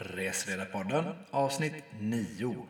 [0.00, 2.66] Resledarpodden avsnitt 9.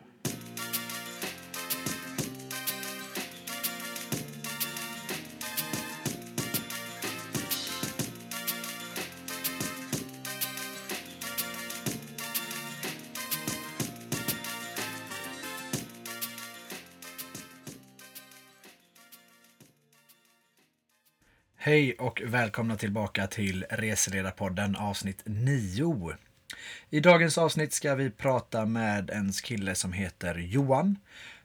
[21.57, 26.17] Hej och välkomna tillbaka till Reseledarpodden avsnitt 9.
[26.91, 30.97] I dagens avsnitt ska vi prata med en kille som heter Johan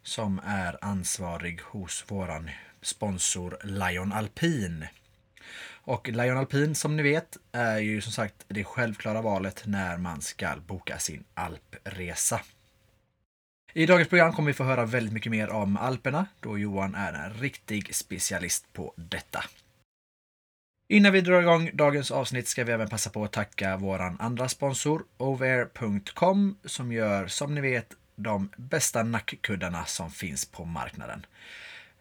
[0.02, 2.50] som är ansvarig hos våran
[2.82, 4.86] sponsor Lion Alpin.
[5.70, 10.22] Och Lion Alpin som ni vet är ju som sagt det självklara valet när man
[10.22, 12.41] ska boka sin alpresa.
[13.72, 17.12] I dagens program kommer vi få höra väldigt mycket mer om Alperna då Johan är
[17.12, 19.45] en riktig specialist på detta.
[20.88, 24.48] Innan vi drar igång dagens avsnitt ska vi även passa på att tacka våran andra
[24.48, 31.27] sponsor Over.com som gör som ni vet de bästa nackkuddarna som finns på marknaden.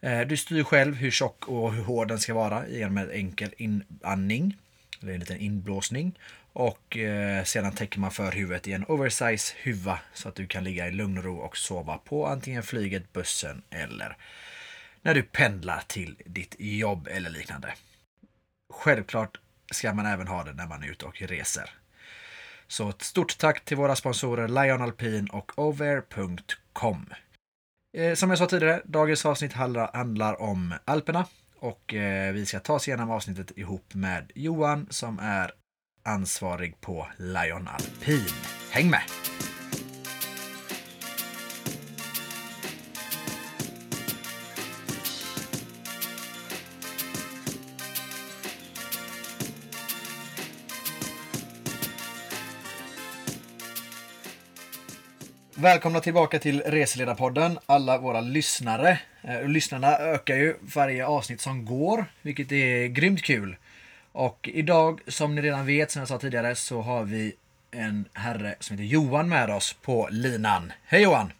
[0.02, 3.54] Eh, du styr själv hur tjock och hur hård den ska vara genom en enkel
[3.58, 4.58] inandning,
[5.02, 6.20] eller en liten inblåsning.
[6.54, 10.64] Och eh, sedan täcker man för huvudet i en oversize huva så att du kan
[10.64, 14.18] ligga i lugn och ro och sova på antingen flyget, bussen eller
[15.02, 17.74] när du pendlar till ditt jobb eller liknande.
[18.74, 19.40] Självklart
[19.72, 21.70] ska man även ha det när man är ute och reser.
[22.68, 27.06] Så ett stort tack till våra sponsorer Lion Alpin och Over.com.
[27.98, 31.26] Eh, som jag sa tidigare, dagens avsnitt handlar om Alperna
[31.60, 35.52] och eh, vi ska ta oss igenom avsnittet ihop med Johan som är
[36.04, 38.28] ansvarig på Lion Alpin.
[38.72, 39.02] Häng med!
[55.64, 59.00] Välkomna tillbaka till Reseledarpodden, alla våra lyssnare.
[59.22, 63.58] Eh, lyssnarna ökar ju varje avsnitt som går, vilket är grymt kul.
[64.12, 67.36] Och idag, som ni redan vet, som jag sa tidigare, så har vi
[67.72, 70.74] en herre som heter Johan med oss på linan.
[70.86, 71.34] Hej Johan!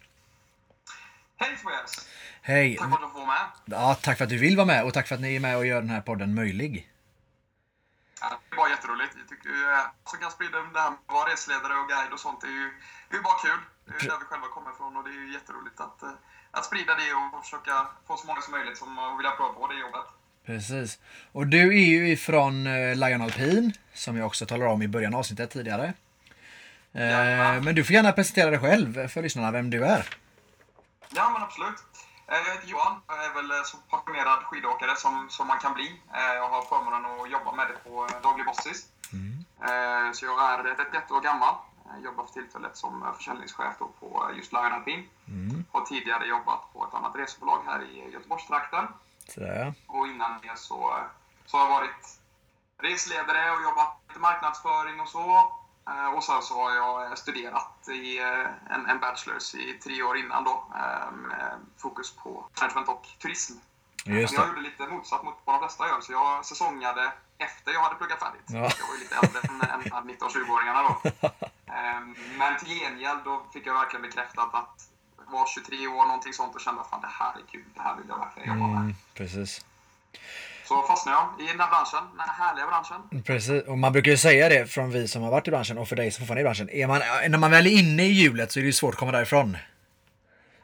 [1.36, 2.08] Hej Tobias!
[2.42, 2.76] Hej!
[2.76, 3.80] Tack för att du får vara med.
[3.80, 5.56] Ja, tack för att du vill vara med och tack för att ni är med
[5.56, 6.88] och gör den här podden möjlig.
[8.20, 9.12] Ja, det var jätteroligt.
[9.18, 12.20] Jag tycker att som kan sprida det här med att vara reseledare och guide och
[12.20, 12.70] sånt är ju,
[13.10, 13.60] det är bara kul.
[13.86, 16.10] Det är ju där vi själva kommer ifrån och det är ju jätteroligt att, eh,
[16.50, 19.78] att sprida det och försöka få så många som möjligt som vill prova på det
[19.78, 20.06] jobbet.
[20.46, 20.98] Precis.
[21.32, 25.14] Och du är ju ifrån eh, Lion Alpin, som jag också talade om i början
[25.14, 25.92] av avsnittet tidigare.
[26.92, 27.64] Eh, Jajamän.
[27.64, 30.08] Men du får gärna presentera dig själv för lyssnarna, vem du är.
[31.16, 31.78] Ja, men absolut.
[32.28, 33.00] Eh, Jag heter Johan.
[33.08, 36.00] Jag är väl eh, så passionerad skidåkare som, som man kan bli.
[36.14, 38.86] Eh, Jag har förmånen att jobba med det på eh, daglig basis.
[39.68, 41.54] Eh, Så jag är 31 år gammal.
[41.94, 45.08] Jag jobbar för tillfället som eh, försäljningschef på just Lion Alpin.
[45.28, 45.64] Mm.
[45.72, 48.86] Har tidigare jobbat på ett annat resebolag här i Göteborgstrakten.
[49.28, 49.74] Sådär.
[49.86, 50.96] Och innan det så,
[51.46, 52.18] så har jag varit
[52.78, 55.52] resledare och jobbat med marknadsföring och så.
[55.88, 60.16] Eh, Och sen så har jag studerat i eh, en, en bachelors i tre år
[60.16, 60.64] innan då.
[60.74, 63.52] eh, Med fokus på management och turism.
[64.06, 66.00] Just jag gjorde lite motsatt mot vad de flesta gör.
[66.00, 68.42] Så jag säsongade efter jag hade pluggat färdigt.
[68.46, 68.58] Ja.
[68.78, 71.10] Jag var ju lite äldre än, än 19-20-åringarna då.
[71.74, 74.88] Ehm, Men till gengäld då fick jag verkligen bekräftat att
[75.32, 77.64] var 23 år någonting sånt och kände att fan, det här är kul.
[77.74, 78.80] Det här vill jag verkligen jobba med.
[78.80, 79.64] Mm, precis.
[80.64, 83.22] Så fastnade jag i den här branschen, den här härliga branschen.
[83.24, 85.88] Precis, och man brukar ju säga det från vi som har varit i branschen och
[85.88, 86.70] för dig som fortfarande är i branschen.
[86.70, 89.00] Är man, när man väl är inne i hjulet så är det ju svårt att
[89.00, 89.56] komma därifrån.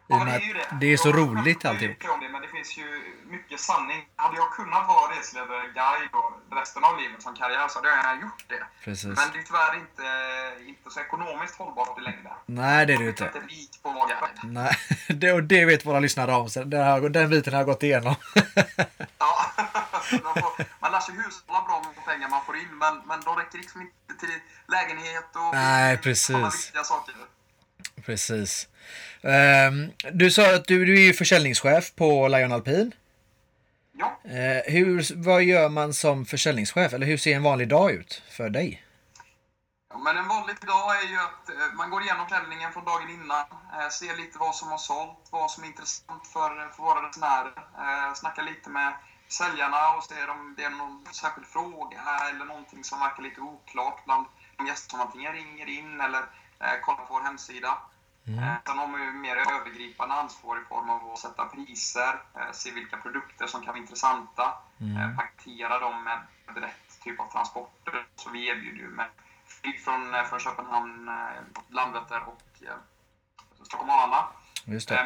[0.06, 0.76] Ja, det är ju det.
[0.80, 1.96] det är så roligt alltihop.
[2.00, 2.28] det
[2.60, 2.88] finns ju
[3.30, 4.00] mycket sanning.
[4.16, 8.20] Hade jag kunnat vara reseledare, guide och resten av livet som karriär så hade jag
[8.22, 8.64] gjort det.
[8.84, 9.04] Precis.
[9.04, 10.04] Men det är tyvärr inte,
[10.70, 12.32] inte så ekonomiskt hållbart i längden.
[12.46, 13.38] Nej, det är det ju Jag är inte.
[13.38, 14.38] inte rik på att vara guide.
[14.58, 14.76] Nej,
[15.20, 16.48] det, och det vet våra lyssnare om.
[16.54, 18.14] Den, här, den biten har jag gått igenom.
[19.18, 19.32] Ja,
[20.24, 23.36] man, får, man lär sig hushålla bra med pengar man får in, men, men de
[23.36, 24.38] räcker liksom inte till
[24.68, 26.26] lägenhet och Nej, precis.
[26.26, 27.14] sådana viktiga saker.
[28.06, 28.68] Precis.
[29.22, 32.94] Ehm, du sa att du, du är ju försäljningschef på Lion Alpin.
[33.92, 36.92] Ja, Eh, hur, vad gör man som försäljningschef?
[36.92, 38.86] Eller hur ser en vanlig dag ut för dig?
[39.90, 43.10] Ja, men en vanlig dag är ju att eh, man går igenom tävlingen från dagen
[43.10, 43.44] innan,
[43.74, 47.52] eh, ser lite vad som har sålt, vad som är intressant för, för våra resenärer,
[47.78, 48.92] eh, snackar lite med
[49.28, 54.04] säljarna och ser om det är någon särskild fråga eller någonting som verkar lite oklart
[54.04, 54.26] bland
[54.56, 56.22] de gäster som antingen ringer in eller
[56.64, 57.78] eh, kollar på vår hemsida.
[58.38, 62.50] Eh, Sen har man ju mer övergripande ansvar i form av att sätta priser, eh,
[62.52, 64.54] se vilka produkter som kan vara intressanta,
[64.98, 66.18] eh, paketera dem med
[66.62, 68.06] rätt typ av transporter.
[68.16, 69.06] Så vi erbjuder ju med
[69.46, 71.10] flyg från, eh, från Köpenhamn,
[71.68, 72.42] Landvetter och
[73.66, 74.28] Stockholm Arlanda.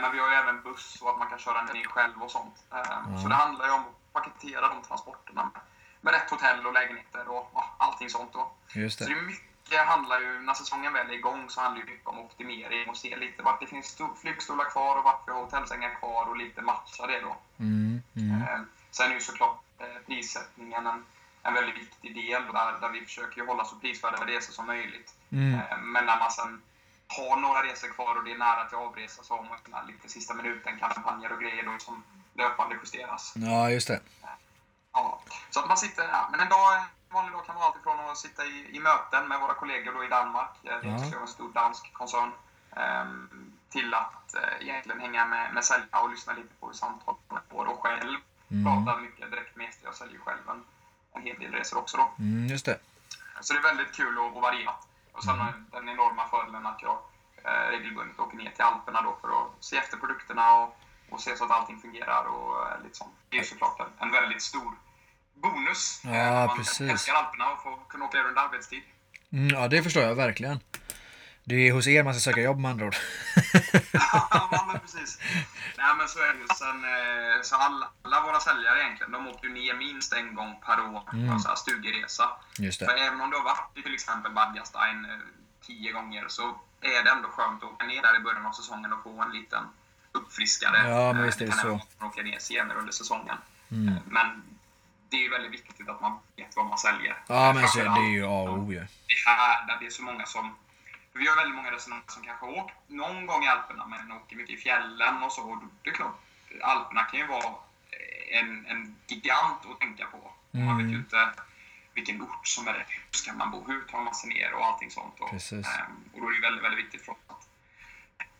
[0.00, 2.64] Men vi har ju även buss och att man kan köra ner själv och sånt.
[2.72, 5.62] Eh, Så det handlar ju om att paketera de transporterna med,
[6.00, 8.32] med rätt hotell och lägenheter och ja, allting sånt.
[8.32, 8.52] Då.
[8.74, 9.14] Just Så det.
[9.14, 12.18] det är mycket handlar ju, när säsongen väl är igång så handlar det mycket om
[12.18, 15.94] optimering och se lite vart det finns sto- flygstolar kvar och vart vi har hotellsängar
[15.94, 17.36] kvar och lite matcha det då.
[17.58, 18.42] Mm, mm.
[18.42, 21.04] Eh, Sen är ju såklart eh, prissättningen en,
[21.42, 25.14] en väldigt viktig del där, där vi försöker hålla så prisvärda resor som möjligt.
[25.32, 25.54] Mm.
[25.54, 26.62] Eh, Men när man sen
[27.08, 30.34] har några resor kvar och det är nära till avresa så har man lite sista
[30.34, 33.32] minuten kampanjer och grejer då som löpande justeras.
[33.36, 34.00] Ja, just det.
[34.92, 35.20] Ja,
[35.50, 36.82] så att man sitter, ja, men en dag,
[37.14, 40.08] vanlig dag kan vara alltifrån att sitta i, i möten med våra kollegor då i
[40.08, 42.32] Danmark, eh, det är en stor dansk koncern,
[42.76, 47.20] ehm, till att eh, egentligen hänga med, med säljare och lyssna lite på hur samtalen
[47.50, 48.18] går och själv
[48.50, 48.64] Mm.
[48.84, 49.84] prata mycket direkt med ST.
[49.84, 50.64] Jag säljer själv en,
[51.12, 52.10] en hel del resor också då.
[52.18, 52.78] Mm, just det.
[53.40, 54.86] Så det är väldigt kul och, och varierat.
[55.12, 55.66] Och sen Mm.
[55.70, 56.98] den enorma fördelen att jag
[57.44, 60.76] eh, regelbundet åker ner till Alperna då för att se efter produkterna och,
[61.10, 62.24] och se så att allting fungerar.
[62.24, 63.14] Och, eh, lite sånt.
[63.28, 64.74] Det är såklart en, en väldigt stor
[65.34, 66.00] bonus.
[66.04, 66.80] Ja, eh, man precis.
[66.90, 68.82] älskar Alperna och får kunna åka under arbetstid.
[69.32, 70.60] Mm, ja, det förstår jag verkligen.
[71.46, 72.96] Det är hos er man ska söka jobb med andra ord.
[73.92, 75.18] ja, men precis.
[75.78, 76.46] Nej, men så är det ju.
[76.58, 80.60] Sen, eh, så alla, alla våra säljare egentligen, de åker ju ner minst en gång
[80.66, 81.28] per år på Mm.
[81.30, 82.28] en studieresa.
[82.58, 82.92] Just För det.
[83.06, 85.10] även om du har varit i till exempel Badgastein eh,
[85.66, 88.92] tio gånger så är det ändå skönt att åka ner där i början av säsongen
[88.92, 89.64] och få en liten
[90.12, 90.88] uppfriskare.
[90.90, 91.66] Ja, men visst är det så.
[91.68, 93.36] även åka ner senare under säsongen.
[93.70, 93.94] Mm.
[94.06, 94.42] Men
[95.14, 97.16] det är ju väldigt viktigt att man vet vad man säljer.
[97.26, 98.78] Ja, men så, det Framförallt är ju A och O ju.
[98.78, 100.56] det här där det är så många som...
[101.12, 104.36] Vi har väldigt många resenärer som kanske har åkt någon gång i Alperna men åker
[104.36, 105.42] mycket i fjällen och så.
[105.50, 106.16] Och det är klart,
[106.62, 107.54] Alperna kan ju vara
[108.30, 110.30] en, en gigant att tänka på.
[110.50, 111.00] Man vet ju Mm.
[111.00, 111.30] inte
[111.94, 112.86] vilken ort som är rätt.
[112.88, 113.64] Hur ska man bo?
[113.66, 114.52] Hur tar man sig ner?
[114.54, 115.20] Och allting sånt.
[115.20, 117.48] Och, ehm, och då är det ju väldigt, väldigt viktigt för oss att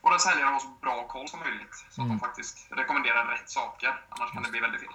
[0.01, 1.75] våra säljare har så bra koll som möjligt.
[1.75, 2.09] Så att Mm.
[2.09, 4.01] de faktiskt rekommenderar rätt saker.
[4.09, 4.91] Annars kan det bli väldigt fel.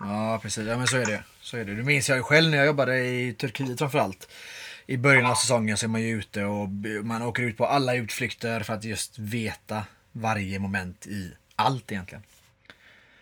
[0.00, 0.66] Ja, precis.
[0.66, 1.22] Ja, men så är det.
[1.40, 1.74] Så är det.
[1.74, 4.32] Det minns jag ju själv när jag jobbade i Turkiet framförallt.
[4.86, 6.68] I början av säsongen så är man ju ute och
[7.04, 12.24] man åker ut på alla utflykter för att just veta varje moment i allt egentligen.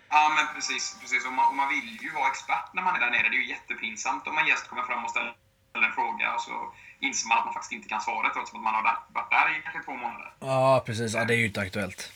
[0.08, 0.96] Ja, men precis.
[1.00, 1.26] precis.
[1.26, 3.28] Och, man, och man vill ju vara expert när man är där nere.
[3.28, 5.34] Det är ju jättepinsamt om en gäst kommer fram och ställer
[5.74, 8.74] en fråga och så inser man att man faktiskt inte kan svara trots att man
[8.74, 10.32] har varit där i kanske två månader.
[10.40, 11.14] Ja, precis.
[11.14, 12.12] Ja, det är ju inte aktuellt.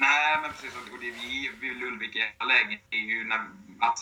[0.00, 0.74] Nej, men precis.
[0.92, 3.40] Och det vi vill Lulvik i alla lägen är ju när,
[3.80, 3.98] att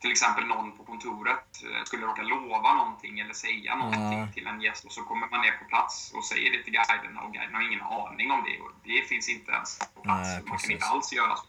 [0.00, 4.28] till exempel någon på kontoret eh, skulle råka lova någonting eller säga någonting Ja.
[4.34, 7.20] till en gäst och så kommer man ner på plats och säger det till guiderna
[7.22, 10.28] och guiderna har ingen aning om det och det finns inte ens på plats.
[10.28, 11.46] Nej, man kan inte alls göra så.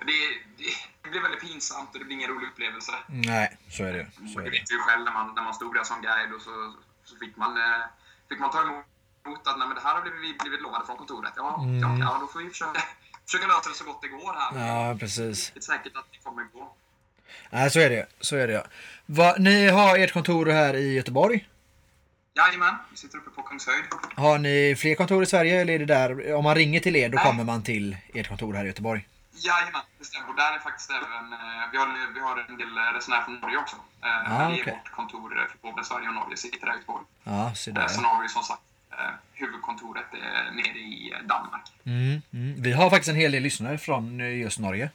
[0.00, 0.12] Det,
[0.58, 0.64] det,
[1.02, 2.92] det blir väldigt pinsamt och det blir ingen rolig upplevelse.
[3.08, 4.06] Nej, så är det.
[4.32, 6.42] Så är Det vet ju själv när man, när man stod där som guide och
[6.42, 7.84] så, så fick, man, eh,
[8.28, 10.96] fick man ta emot att Nej, men det här har blivit, vi blivit lovade från
[10.96, 11.32] kontoret.
[11.36, 11.78] Ja, Mm.
[11.80, 12.80] ja, ja, då får vi försöka,
[13.26, 14.66] försöka lösa det så gott det går här.
[14.68, 15.50] Ja, precis.
[15.54, 16.72] Det är säkert att det kommer gå.
[17.50, 18.06] Nej, så är det.
[18.20, 18.52] Så är det.
[18.52, 18.64] ja.
[19.06, 21.48] Va, ni har ert kontor här i Göteborg.
[22.34, 23.84] Jajamän, vi sitter uppe på Kungshöjd.
[24.16, 27.08] Har ni fler kontor i Sverige eller är det där, om man ringer till er
[27.08, 29.08] då kommer man till ert kontor här i Göteborg?
[29.32, 30.28] Jajamän, det stämmer.
[30.30, 31.38] Och där är faktiskt även, eh,
[31.72, 33.76] vi, har, vi har en del resenärer från Norge också.
[34.02, 37.04] Eh, Ah, det är vårt kontor för både Sverige och Norge sitter där i Göteborg.
[37.24, 37.88] Ja, se Eh, där.
[37.88, 38.62] Sen har vi som sagt
[39.32, 41.72] huvudkontoret är nere i eh, Danmark.
[41.84, 42.62] Mm, mm.
[42.62, 44.90] Vi har faktiskt en hel del lyssnare från eh, just Norge.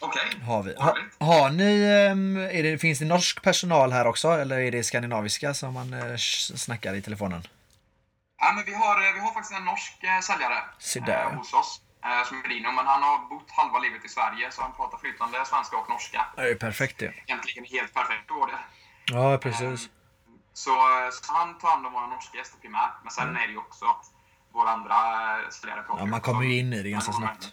[0.00, 0.74] Okej, Har vi.
[0.74, 4.84] Ha, har ni, ehm, är det, finns det norsk personal här också eller är det
[4.84, 7.42] skandinaviska som man eh, snackar i telefonen?
[8.38, 10.58] Ja, men vi, har, eh, vi har faktiskt en norsk eh, säljare
[11.12, 11.80] eh, hos oss.
[12.04, 14.98] Eh, som är Dino, men han har bott halva livet i Sverige så han pratar
[14.98, 16.26] flytande svenska och norska.
[16.36, 17.12] Det är ju perfekt det.
[17.26, 18.58] Egentligen helt perfekt då det.
[19.14, 19.88] Ja, precis.
[20.64, 22.94] Så, eh, så han tar hand om våra norska gäster primärt.
[23.02, 24.04] Men sen är det ju också att
[24.52, 24.94] våra andra
[25.42, 27.52] eh, säljare Ja, man kommer ju in i det ganska snabbt.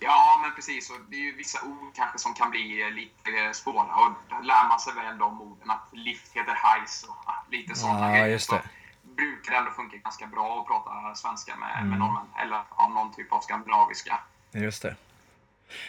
[0.00, 0.90] Ja, men precis.
[0.90, 3.94] Och det är ju vissa ord kanske som kan bli eh, lite svåra.
[3.94, 5.70] Och lär man sig väl de orden.
[5.70, 8.26] Att lift heter hajs och ah, lite sådana Ja, grejer.
[8.26, 8.62] just det.
[8.62, 11.88] Så brukar det ändå funka ganska bra att prata svenska med, Mm.
[11.90, 12.26] med norrmän.
[12.38, 14.18] Eller ja, någon typ av skandinaviska.
[14.52, 14.96] Just det.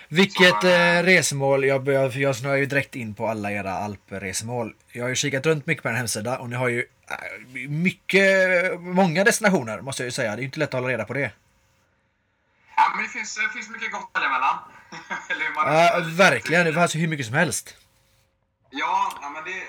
[0.09, 4.75] Vilket eh, eh, resmål, jag, börjar- jag snöar ju direkt in på alla era alpresemål.
[4.91, 6.79] Jag har ju kikat runt mycket på den hemsida och ni har ju
[7.09, 8.31] eh, mycket,
[8.81, 10.29] många destinationer måste jag ju säga.
[10.31, 11.31] Det är ju inte lätt att hålla reda på det.
[12.75, 14.55] Ja, men det finns, det finns mycket gott att välja mellan.
[15.29, 16.65] Eller hur man Ja, verkligen.
[16.65, 17.75] Det fanns ju hur mycket som helst.
[18.69, 19.61] Ja, ja men det...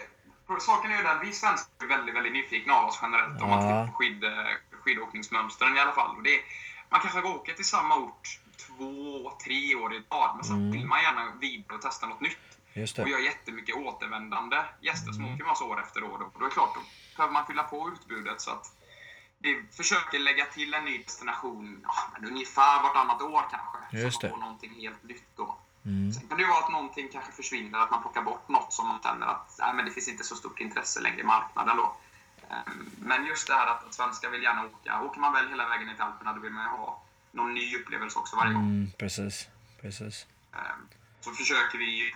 [0.60, 3.58] Saken är ju den, vi svenskar är väldigt, väldigt nyfikna av oss generellt om man
[3.58, 3.66] Ja.
[3.68, 4.30] tittar på skid, eh,
[4.82, 6.16] skidåkningsmönstren i alla fall.
[6.16, 6.36] Och det,
[6.90, 8.40] man kanske har åkt till samma ort
[8.78, 12.38] två, tre år i rad, men sen vill man gärna vidare och testa något nytt.
[12.72, 13.12] Just Och det.
[13.12, 16.22] har jättemycket återvändande gäster som åker med oss år efter år.
[16.22, 16.80] Och då är det klart, då
[17.16, 18.40] behöver man fylla på utbudet.
[18.40, 18.72] Så att
[19.38, 23.98] vi försöker lägga till en ny destination ja, men ungefär vartannat år kanske.
[24.04, 25.56] Just så man får någonting helt nytt då.
[25.84, 26.12] Mm.
[26.12, 28.88] Sen kan det ju vara att någonting kanske försvinner, att man plockar bort något som
[28.88, 31.96] man känner att nej, men det finns inte så stort intresse längre i marknaden då.
[32.50, 35.02] Ehm, Men just det här att, att svenskar vill gärna åka.
[35.02, 37.76] Åker man väl hela vägen ner till Alperna då vill man ju ha någon ny
[37.76, 38.62] upplevelse också varje gång.
[38.62, 39.48] Mm, precis.
[39.82, 40.26] Precis.
[40.54, 40.88] Ehm,
[41.20, 42.12] Så försöker vi ju,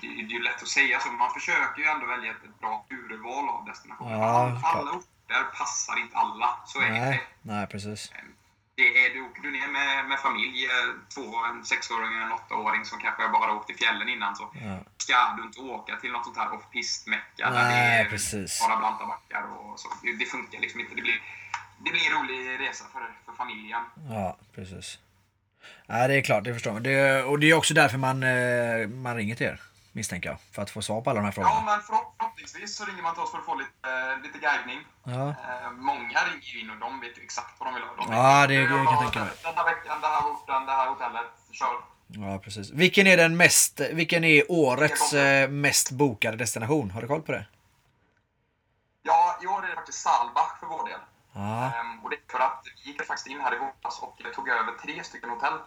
[0.00, 2.86] det är ju lätt att säga så, men man försöker ju ändå välja ett bra
[2.90, 4.12] urval av destinationer.
[4.12, 7.00] Ja, alla orter passar inte alla, så är det.
[7.00, 8.12] Nej, nej precis.
[8.74, 10.70] Det är, du åker du ner med, med familj, eh,
[11.14, 14.78] två, en sexåring och en åttaåring som kanske bara åkt till fjällen innan, så Ja.
[14.96, 18.60] ska du inte åka till något sånt här off-pist-mecka där det Nej, är precis.
[18.66, 19.88] bara blanta backar och så.
[20.02, 20.94] Det, det funkar liksom inte.
[20.94, 21.22] Det blir,
[21.78, 23.80] det blir en rolig resa för, för familjen.
[24.10, 24.98] Ja, precis.
[25.86, 26.82] Ja, det är klart, det förstår man.
[26.82, 29.60] Det, och det är också därför man, eh, man ringer till er,
[29.92, 30.38] misstänker jag.
[30.52, 31.64] För att få svar på alla de här Ja, frågorna.
[31.64, 34.80] men förhopp- förhoppningsvis så ringer man till oss för att få lite, lite guidning.
[35.04, 37.94] Ja, Eh, många ringer ju in och de vet ju exakt vad de vill ha.
[37.96, 39.28] De Ja, det "Jag kan jag tänka mig.
[39.42, 41.26] Den här veckan, den här orten, det här hotellet.
[41.52, 41.74] Kör.
[42.06, 42.70] ja, precis.
[42.70, 46.90] Vilken är den mest, vilken är årets eh, mest bokade destination?
[46.90, 47.46] Har du koll på det?
[49.02, 50.98] Ja, i år är det faktiskt Salbach för vår del.
[51.36, 54.20] Ja, Ehm, och det är för att vi gick faktiskt in här i våras och
[54.34, 55.58] tog över tre stycken hotell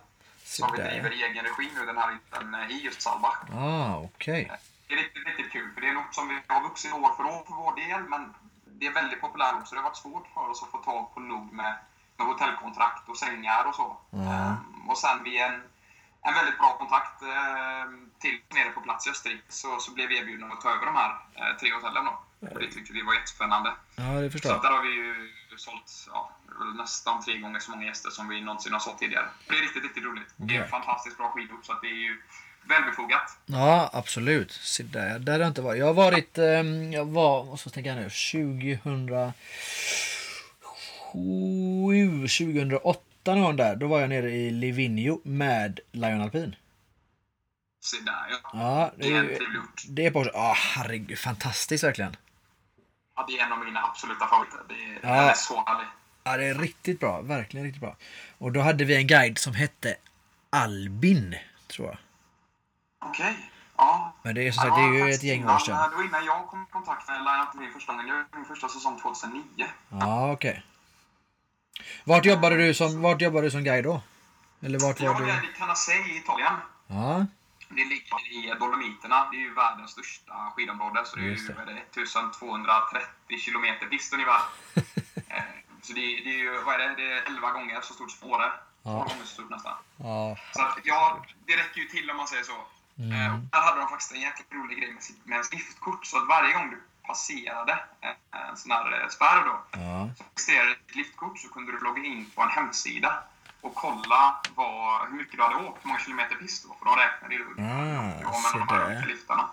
[0.43, 3.37] se som vi driver i egen regi nu den här vintern eh, i just Salbach.
[3.55, 4.51] Ah, okej.
[4.87, 7.23] Det är riktigt, riktigt kul för det är ort som vi har vuxit år för
[7.23, 8.33] år för vår del men
[8.65, 11.19] det är väldigt populärt så det har varit svårt för oss att få tag på
[11.19, 11.75] nog med,
[12.17, 13.97] med hotellkontrakt och sängar och så.
[14.09, 14.17] Ja.
[14.19, 15.63] Ehm, och sen via en,
[16.21, 20.17] en väldigt bra kontakt ehm, till nere på plats i Österrike så, så blev vi
[20.17, 22.19] erbjudna att ta över de här eh, tre hotellen då.
[22.53, 23.73] Och det tyckte vi var jättespännande.
[23.95, 24.61] Ja, det Så förstår jag.
[24.61, 26.31] där har vi ju sålt ja,
[26.77, 29.25] nästan tre gånger så många gäster som vi någonsin har sålt tidigare.
[29.47, 30.33] Det är riktigt, riktigt roligt.
[30.35, 32.21] Det är fantastiskt bra skidort så det är ju
[32.63, 33.37] välbefogat.
[33.45, 34.51] Ja, absolut.
[34.51, 35.79] Se där, där har jag inte varit.
[35.79, 36.45] Jag har varit, eh,
[36.93, 39.33] jag var, vad ska jag tänka nu, 2007,
[42.27, 43.75] 2008 någon där.
[43.75, 46.55] Då var jag nere i Livigno med Lion Alpin.
[47.81, 48.49] Se där ja.
[48.53, 49.39] Ja, Det är
[49.89, 52.15] det är på, ja herregud, fantastiskt verkligen.
[53.19, 54.59] Ja, det är en av mina absoluta favoriter.
[54.69, 55.15] Det är, Ja.
[55.21, 55.87] Den är så härlig.
[56.23, 57.95] Ja, det är riktigt bra, verkligen riktigt bra.
[58.37, 59.95] Och då hade vi en guide som hette
[60.49, 61.35] Albin,
[61.67, 61.97] tror jag.
[63.09, 63.49] Okej.
[63.77, 64.13] Ja.
[64.23, 65.89] Men det är som sagt, det är ju ett gäng år sedan.
[65.89, 68.07] Det var innan jag kom i kontakt med Lion Team första gången.
[68.07, 69.43] Jag gjorde min första säsong 2009.
[69.89, 70.63] Ja, okej.
[72.03, 74.01] Vart jobbade du som, vart jobbade du som guide då?
[74.61, 75.49] Eller vart Jag var var du?
[75.49, 76.53] i Canacei i Italien.
[76.87, 77.25] Ja,
[77.69, 79.27] Det ligger i Dolomiterna.
[79.31, 81.05] Det är ju världens största skidområde.
[81.05, 81.53] Så det är ju det.
[81.53, 84.41] vad är det, 1230 kilometer pist ungefär.
[85.31, 85.43] Eh,
[85.81, 88.11] så det, är- det är ju, vad är det, det är 11 gånger så stort
[88.11, 88.51] som Åre.
[88.83, 88.91] Ja.
[88.91, 89.73] 12 gånger så stort nästan.
[89.97, 92.65] ja, Så att, ja, det räcker ju till om man säger så.
[92.97, 93.11] Mm.
[93.11, 96.05] Eh, där hade de faktiskt en jäkligt rolig grej med, sitt, med ens liftkort.
[96.05, 98.15] Så att varje gång du passerade en,
[98.49, 100.09] en sån här eh, spärr då, ja.
[100.17, 103.23] så registrerade ditt liftkort så kunde du logga in på en hemsida
[103.61, 106.95] och kolla vad, hur mycket du hade åkt, hur många kilometer pist då, för de
[106.95, 109.49] räknade ju ja, se med de här liftarna.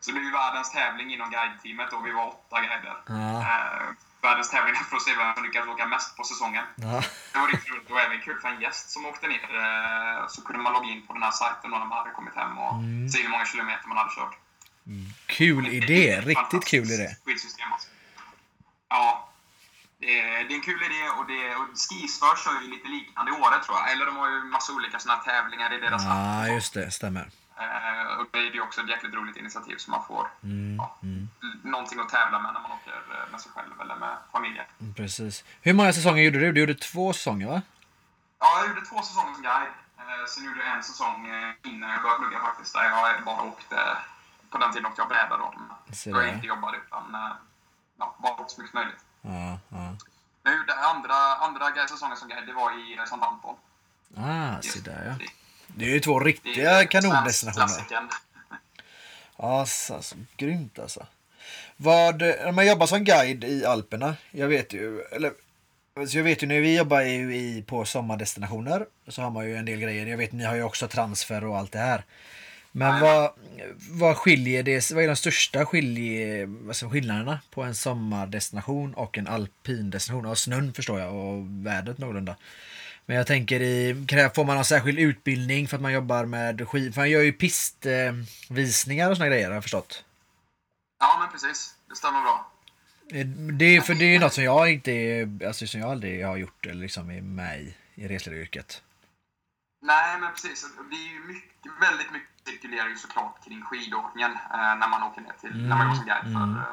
[0.00, 2.96] Så det blev ju världens tävling inom guideteamet och vi var åtta guider.
[3.06, 3.40] Ja.
[3.40, 3.88] Eh,
[4.22, 6.64] världens tävling för att se vem som lyckades åka mest på säsongen.
[6.76, 7.02] ja.
[7.32, 9.48] Det var riktigt roligt och även kul för en gäst som åkte ner.
[9.64, 12.58] eh, Så kunde man logga in på den här sajten när man hade kommit hem
[12.58, 13.08] och Mm.
[13.08, 14.36] se hur många kilometer man hade kört.
[15.26, 17.16] Kul idé, riktigt kul idé.
[17.24, 17.88] Skidsystem alltså.
[18.88, 19.28] Ja.
[20.04, 23.28] Det är, det är en kul idé och, det, och Skisför kör ju lite liknande
[23.32, 23.92] i Åre tror jag.
[23.92, 27.26] Eller de har ju massa olika såna här tävlingar i deras Ja, just det, stämmer.
[27.62, 30.96] Eh, och det är ju också ett jäkligt roligt initiativ som man får Mm, ja,
[31.02, 31.28] mm,
[31.62, 34.64] någonting att tävla med när man åker eh, med sig själv eller med familjen.
[34.96, 35.44] precis.
[35.60, 36.52] Hur många säsonger gjorde du?
[36.52, 37.62] Du gjorde två säsonger va?
[38.40, 39.74] Ja, jag gjorde två säsonger som guide.
[39.98, 43.42] Eh, sen gjorde jag en säsong eh, innan jag började plugga faktiskt, där jag bara
[43.42, 43.78] åkte...
[44.50, 45.54] På den tiden åkte jag bräda då.
[46.12, 47.32] Då jag inte jobbade utan eh,
[47.98, 49.04] ja, bara åkte så mycket möjligt.
[49.22, 49.96] Ja, ja.
[50.44, 53.56] Jag gjorde andra, andra säsongen som guide, det var i eh, Sant Anton.
[54.16, 55.26] Ah, se där ja.
[55.66, 55.84] det.
[55.84, 58.08] Är ju två riktiga kanondestinationer.
[59.36, 61.06] Alltså, alltså, grymt alltså.
[61.76, 65.32] Vad, när man jobbar som guide i Alperna, jag vet ju, eller
[66.06, 69.56] så jag vet ju när vi jobbar ju i, på sommardestinationer så har man ju
[69.56, 70.06] en del grejer.
[70.06, 72.04] Jag vet ni har ju också transfer och allt det här.
[72.72, 73.30] Men vad,
[73.90, 79.26] vad skiljer det, vad är de största skilje, alltså skillnaderna på en sommardestination och en
[79.26, 80.24] alpin destination?
[80.28, 82.36] Ja, snön förstår jag och vädret någorlunda.
[83.06, 86.94] Men jag tänker i, får man någon särskild utbildning för att man jobbar med skid?
[86.94, 90.04] För man gör ju pistvisningar och såna grejer har jag förstått.
[91.00, 91.74] Ja, men precis.
[91.88, 92.50] Det stämmer bra.
[93.12, 96.36] Eh, Det för det är ju något som jag inte, alltså som jag aldrig har
[96.36, 98.82] gjort eller liksom är med i, i resledaryrket.
[99.82, 100.66] Nej, men precis.
[100.90, 105.20] Det är ju mycket, väldigt mycket cirkulerar ju såklart kring skidåkningen eh, när man åker
[105.20, 106.56] ner till, när man går som guide för, Mm.
[106.56, 106.64] eh,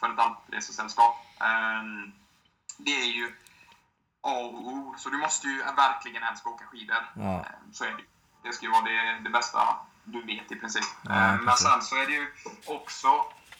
[0.00, 1.26] för ett alpresesällskap.
[1.40, 2.12] Ehm,
[2.78, 3.26] det är ju
[4.22, 4.94] A och O.
[4.98, 6.96] Så du måste ju verkligen älska att åka skidor.
[7.16, 7.22] Ja.
[7.44, 8.02] Ehm, Så är det.
[8.42, 10.84] Det ska ju vara det, det bästa du vet i princip.
[11.02, 12.32] Ja, Ehm, Men sen så är det ju
[12.66, 13.08] också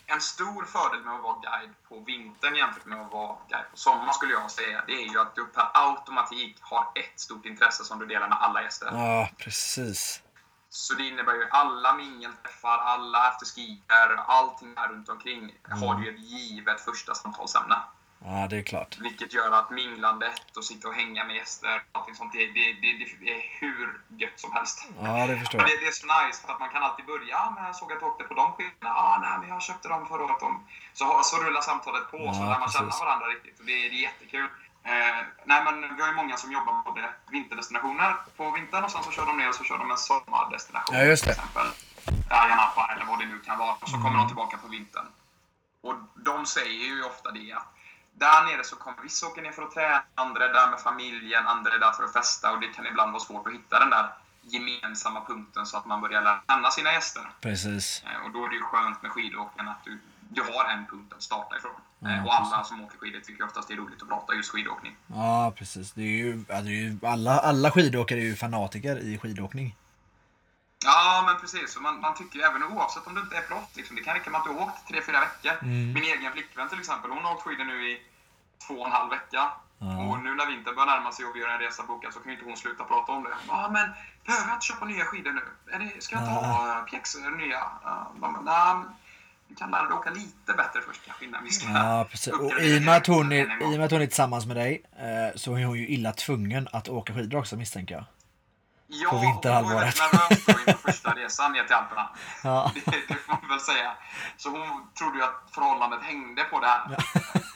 [0.06, 3.76] en stor fördel med att vara guide på vintern jämfört med att vara guide på
[3.76, 4.84] sommaren skulle jag säga.
[4.86, 8.38] Det är ju att du per automatik har ett stort intresse som du delar med
[8.40, 8.88] alla gäster.
[8.92, 10.22] Ja, precis.
[10.68, 16.14] Så det innebär ju alla mingelträffar, alla afterskier, allting här runt omkring har du ju
[16.14, 17.76] ett givet första samtalsämne.
[18.24, 18.98] Ja, det är klart.
[18.98, 22.90] Vilket gör att minglandet och sitta och hänga med gäster, allting sånt, det, det, det,
[23.20, 24.88] det är hur gött som helst.
[25.02, 25.76] Ja, det förstår Men jag.
[25.78, 28.00] det, det är så nice att man kan alltid börja, ja, men jag såg att
[28.00, 30.36] du åkte på de skidorna, ah, nej men jag köpte dem förra året.
[30.92, 33.58] Så, så rullar samtalet på, så Ja, lär man känna varandra riktigt.
[33.60, 34.48] Och det, är- det är jättekul.
[34.84, 38.90] Eh, nej men vi har ju många som jobbar med både vinterdestinationer på vintern och
[38.90, 40.96] sen så kör de ner och så kör de en sommardestination.
[40.96, 41.34] Ja, just det.
[41.34, 41.66] Till exempel
[42.30, 43.72] Ayia eller vad det nu kan vara.
[43.74, 44.04] Och så Mm.
[44.06, 45.06] kommer de tillbaka på vintern.
[45.82, 47.66] Och de säger ju ofta det att
[48.18, 51.46] där nere så kommer vissa åka ner för att träna, andra är där med familjen,
[51.46, 53.90] andra är där för att festa och det kan ibland vara svårt att hitta den
[53.90, 54.06] där
[54.42, 57.22] gemensamma punkten så att man börjar lära känna sina gäster.
[57.40, 58.02] Precis.
[58.06, 61.12] Eh, Och då är det ju skönt med skidåkningen att du, du har en punkt
[61.16, 61.70] att starta ifrån.
[61.98, 64.50] Ja, Eh, och alla som åker skidor tycker oftast det är roligt att prata just
[64.52, 64.96] skidåkning.
[65.06, 65.92] Ja, precis.
[65.92, 66.44] Det är ju
[67.02, 69.76] alla, alla skidåkare är ju fanatiker i skidåkning.
[70.84, 71.78] Ja, men precis.
[71.80, 74.30] Man, man tycker ju även oavsett om du inte är proffs, liksom, det kan räcka
[74.30, 75.52] med att du har åkt tre fyra veckor.
[75.62, 75.92] Mm.
[75.92, 78.02] Min egen flickvän till exempel, hon har åkt skidor nu i
[78.66, 79.42] två och en halv vecka.
[79.78, 80.04] Ja.
[80.06, 82.28] Och nu när vintern börjar närma sig och vi gör en resa bokad så kan
[82.32, 83.30] ju inte hon sluta prata om det.
[83.48, 83.86] Ja, men
[84.26, 85.44] behöver jag inte köpa nya skidor nu?
[85.74, 86.78] Är det, ska jag ta Ja.
[86.78, 87.58] uh, pjäxor nya?
[87.58, 88.84] Uh, de bara, "Nej, men
[89.48, 92.32] du kan lära dig åka lite bättre först kanske innan vi ska Ja, precis.
[92.32, 94.46] Och i och med att hon är, gång." i och med att hon är tillsammans
[94.46, 98.04] med dig eh, så är hon ju illa tvungen att åka skidor också misstänker jag.
[98.88, 100.00] Ja, på och hon var vinterhalvåret.
[100.00, 102.08] väldigt nervös då inför första resan ner till Alperna.
[102.44, 102.72] Ja.
[102.74, 103.92] Det, det får man väl säga.
[104.36, 106.96] Så hon trodde ju att förhållandet hängde på det här.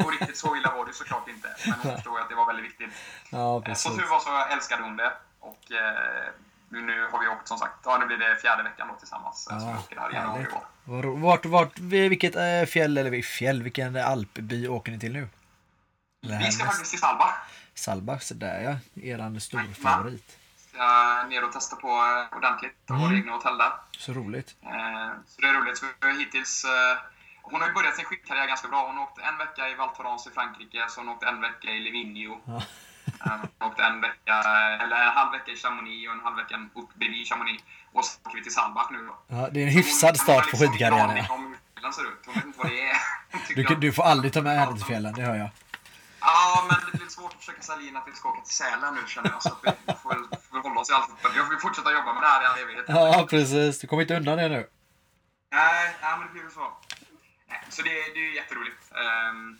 [0.04, 1.48] Och riktigt så illa var det såklart inte.
[1.66, 2.90] Men hon förstod ju att det var väldigt viktigt.
[3.30, 3.82] Ja, Eh, precis.
[3.84, 5.12] Som tur var så älskade hon det.
[5.40, 6.32] Och eh,
[6.68, 9.48] nu har vi åkt som sagt, ja nu blir det fjärde veckan då tillsammans.
[9.50, 11.16] eh, Så vi Ja, åker här i januari i år.
[11.16, 15.28] Vart, vart, vilket eh, fjäll, eller fjäll, vilken alpby åker ni till nu?
[16.20, 17.34] Vi ska faktiskt till Salba.
[17.74, 18.60] Salba, så där
[18.94, 19.02] ja.
[19.02, 19.74] Eran stor Jajamän.
[19.82, 20.36] favorit.
[20.74, 22.76] Ska ner och testa på eh, ordentligt.
[22.84, 23.02] Och Mm.
[23.02, 23.72] våra egna hotell där.
[23.98, 24.54] Så roligt.
[24.62, 25.78] Eh, Så det är roligt.
[25.78, 26.64] Så vi har hittills...
[26.64, 26.98] eh,
[27.42, 28.86] Hon har ju börjat sin skidkarriär ganska bra.
[28.86, 31.78] Hon åkte en vecka i Val Thorens i Frankrike, så hon åkte en vecka i
[31.80, 32.40] Livigno.
[32.44, 32.62] Ja.
[33.26, 34.34] Eh, Hon åkte en vecka,
[34.82, 37.62] eller en halv vecka i Chamonix och en halv vecka upp bredvid Chamonix.
[37.92, 39.14] Och så åker vi till Sandbach nu då.
[39.28, 41.10] Ja, det är en Hon- hyfsad hon start på liksom ingen skidkarriären.
[41.10, 41.34] aning Ja.
[41.34, 42.22] om hur fjällen ser ut.
[42.26, 42.96] Hon vet inte vad det är.
[43.32, 45.50] Hon Du, du får aldrig ta med henne till fjällen, det hör jag.
[46.32, 48.94] Ja, men det blir svårt att försöka sälja in att vi ska åka till Sälen
[48.94, 49.42] nu känner jag.
[49.42, 50.08] Så att vi får
[50.52, 51.10] väl hålla oss i allt.
[51.34, 52.84] Vi får fortsätta jobba med det här i all evighet.
[52.88, 53.80] Ja, precis.
[53.80, 54.68] Du kommer inte undan det nu.
[55.52, 56.72] Nej, nej, men det blir väl så.
[57.48, 58.92] Nej, Så det, det är ju jätteroligt.
[58.94, 59.58] Ehm,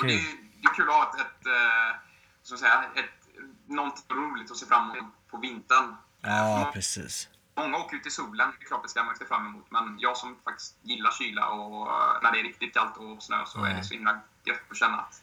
[0.00, 0.36] och det, är, Kul.
[0.62, 1.96] det är kul att ha ett, ett, eh,
[2.42, 3.28] så att säga, ett,
[3.66, 5.96] någonting roligt att se fram emot på vintern.
[6.20, 7.28] Ja, precis.
[7.56, 9.66] Många åker ut i solen, det är klart det ska man se fram emot.
[9.70, 13.44] Men jag som faktiskt gillar kyla och eh, när det är riktigt kallt och snö
[13.46, 13.76] så är Ja.
[13.76, 15.22] det så himla gött att känna att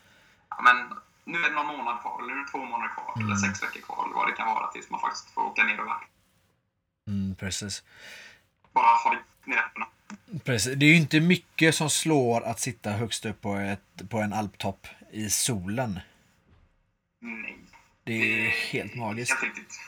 [0.57, 3.13] ja, men, nu är det någon månad kvar, eller nu är det två månader kvar,
[3.15, 3.27] Mm.
[3.27, 5.79] eller sex veckor kvar, eller vad det kan vara tills man faktiskt får åka ner
[5.79, 6.11] och verkligen
[7.07, 7.83] Mm, precis.
[8.73, 9.87] bara ha det nätterna.
[10.45, 10.73] precis.
[10.77, 14.33] Det är ju inte mycket som slår att sitta högst upp på, ett, på en
[14.33, 15.99] alptopp i solen.
[17.21, 17.59] Nej.
[18.03, 18.13] Det
[18.45, 19.31] är helt magiskt.
[19.31, 19.79] Helt riktigt.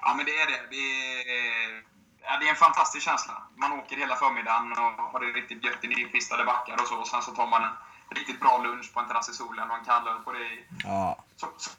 [0.00, 0.60] Ja, men det är det.
[0.70, 1.82] Det är,
[2.22, 3.42] ja, det är en fantastisk känsla.
[3.56, 4.78] Man åker hela förmiddagen och
[5.12, 6.96] har det riktigt gött i nypistade backar och så.
[6.96, 7.72] Och sen så tar man en
[8.10, 10.38] riktigt bra lunch på en terrass i solen och en kall öl på det.
[10.84, 11.70] Ja, Så, så,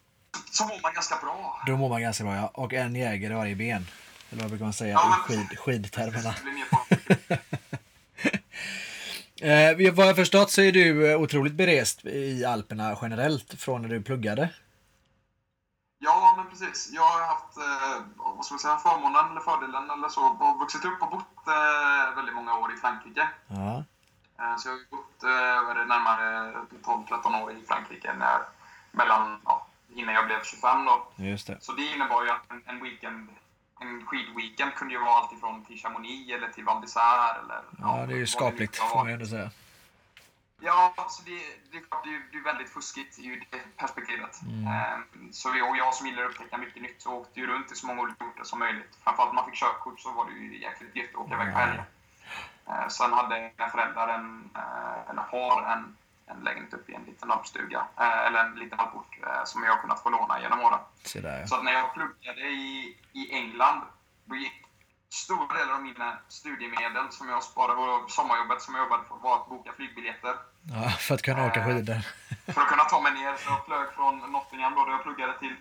[0.51, 1.61] så mår man ganska bra.
[1.67, 2.51] då mår man ganska bra ja.
[2.53, 3.87] Och en jägare i varje ben.
[4.31, 6.33] Eller vad brukar man säga Ja, i men- skid, skidtermerna.
[9.41, 13.89] Eh, vad jag förstått så är du eh, otroligt berest i Alperna generellt från när
[13.89, 14.49] du pluggade.
[15.99, 16.89] Ja, men precis.
[16.93, 20.85] Jag har haft eh, vad ska man säga, förmånen eller fördelen eller så, och vuxit
[20.85, 23.27] upp och bott eh, väldigt många år i Frankrike.
[23.47, 23.83] Ja,
[24.57, 28.39] Så jag har bott eh, närmare 12-13 år i Frankrike när,
[28.91, 30.85] mellan, ja, innan jag blev 25.
[30.85, 31.07] Då.
[31.15, 31.57] just det.
[31.61, 33.29] Så det innebar ju att en, en weekend
[33.79, 37.39] en skidweekend kunde ju vara alltifrån till Chamonix eller till Val d'Isère.
[37.43, 39.49] Eller, Ja, det är ju skapligt får man ju ändå säga.
[40.59, 41.39] Ja, så det,
[41.71, 44.41] det, det, det är väldigt fuskigt i det perspektivet.
[44.41, 44.67] Mm.
[44.67, 44.97] Eh,
[45.31, 47.75] Så vi, och jag som gillar att upptäcka mycket nytt så åkte ju runt i
[47.75, 48.97] så många olika orter som möjligt.
[49.03, 51.59] Framförallt när man fick körkort så var det ju jäkligt gött att åka iväg på
[51.59, 51.85] helger.
[52.69, 55.97] Eh, Sen hade mina föräldrar en, eh, eller har en,
[56.27, 59.71] en lägenhet uppe i en liten alpstuga, eh, eller en liten alport eh, som jag
[59.73, 60.79] har kunnat få låna genom åren.
[61.03, 61.45] Se där.
[61.45, 63.81] Så att när jag pluggade i, i England,
[64.25, 64.61] då gick
[65.09, 69.35] stora delar av mina studiemedel som jag sparade på sommarjobbet som jag jobbade på var
[69.35, 70.35] att boka flygbiljetter.
[70.73, 72.01] Ja, för att kunna åka Eh, skidor.
[72.53, 73.35] För att kunna ta mig ner.
[73.35, 75.55] Så jag flög från Nottingham då, där jag pluggade till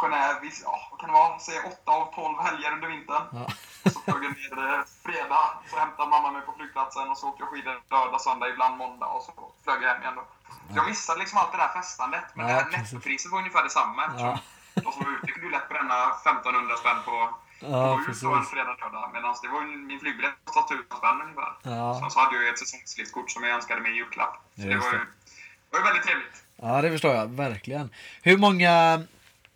[0.00, 3.24] Genève ja, vad kan det vara, säg 8 av 12 helger under vintern.
[3.32, 3.46] Ja.
[3.92, 7.42] Så flög jag ner eh, fredag, så hämtade mamma mig på flygplatsen och så åkte
[7.42, 9.32] jag skidor lördag, söndag, ibland måndag och så
[9.64, 10.24] flög jag hem igen då.
[10.70, 12.24] Så jag missade liksom allt det där festandet.
[12.34, 12.92] Men Ja, det här precis.
[12.92, 14.02] nettopriset var ungefär detsamma.
[14.18, 14.38] Ja.
[14.74, 17.16] De som var ute kunde ju lätt bränna 1500 spänn på
[17.60, 18.50] Ja, då en precis.
[18.52, 19.10] fredag, lördag.
[19.12, 21.52] Medan det var min flygbiljett kostade 1000 spänn ungefär.
[21.62, 21.98] Ja.
[22.00, 24.34] Sen så hade jag ju ett säsongslivskort som jag önskade mig i julklapp.
[24.56, 26.36] Så det var ju, det var ju väldigt trevligt.
[26.56, 27.26] ja, det förstår jag.
[27.26, 27.90] Verkligen.
[28.22, 29.02] Hur många,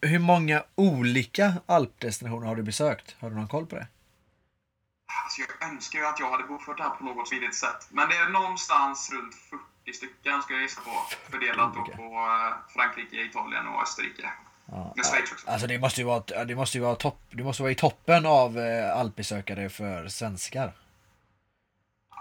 [0.03, 3.17] hur många olika alpdestinationer har du besökt?
[3.21, 3.87] Har du någon koll på det?
[5.25, 7.89] Alltså jag önskar ju att jag hade bokfört det här på något smidigt sätt.
[7.91, 9.35] Men det är någonstans runt
[9.85, 10.91] 40 stycken ska jag gissa på.
[11.31, 14.31] Fördelat då på eh, Frankrike, Italien och Österrike.
[14.67, 14.95] Ja.
[15.47, 18.59] Alltså det måste ju vara, det måste ju vara topp, måste vara i toppen av
[18.59, 20.73] eh, alpbesökare för svenskar.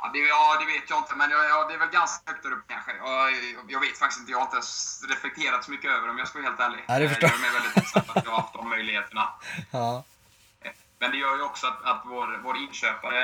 [0.02, 2.52] Ja det, ja, det vet jag inte, men ja, det är väl ganska högt där
[2.52, 2.92] uppe kanske.
[2.98, 3.32] Jag,
[3.68, 6.40] jag vet faktiskt inte, jag har inte ens reflekterat så mycket över om jag ska
[6.40, 6.84] vara helt ärlig.
[6.88, 9.30] Ja, det förstår Jag är mig väldigt tacksam att jag har haft de möjligheterna.
[9.72, 10.04] Ja.
[11.00, 13.22] Men det gör ju också att, att vår, vår inköpare,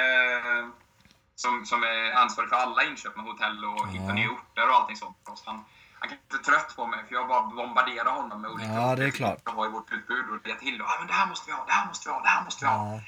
[1.35, 4.13] som, som är ansvarig för alla inköp med hotell och hitta Ja.
[4.13, 5.65] nya orter och allting sånt, han,
[5.99, 9.05] han kan inte trött på mig för jag bara bombarderar honom med olika Ja, det
[9.05, 9.41] är klart.
[9.45, 10.81] Jag har i vårt utbud och det till.
[10.81, 12.43] Och, ah, men det här måste vi ha, det här måste vi ha, det här
[12.43, 12.93] måste vi ha.
[12.95, 13.01] Ja.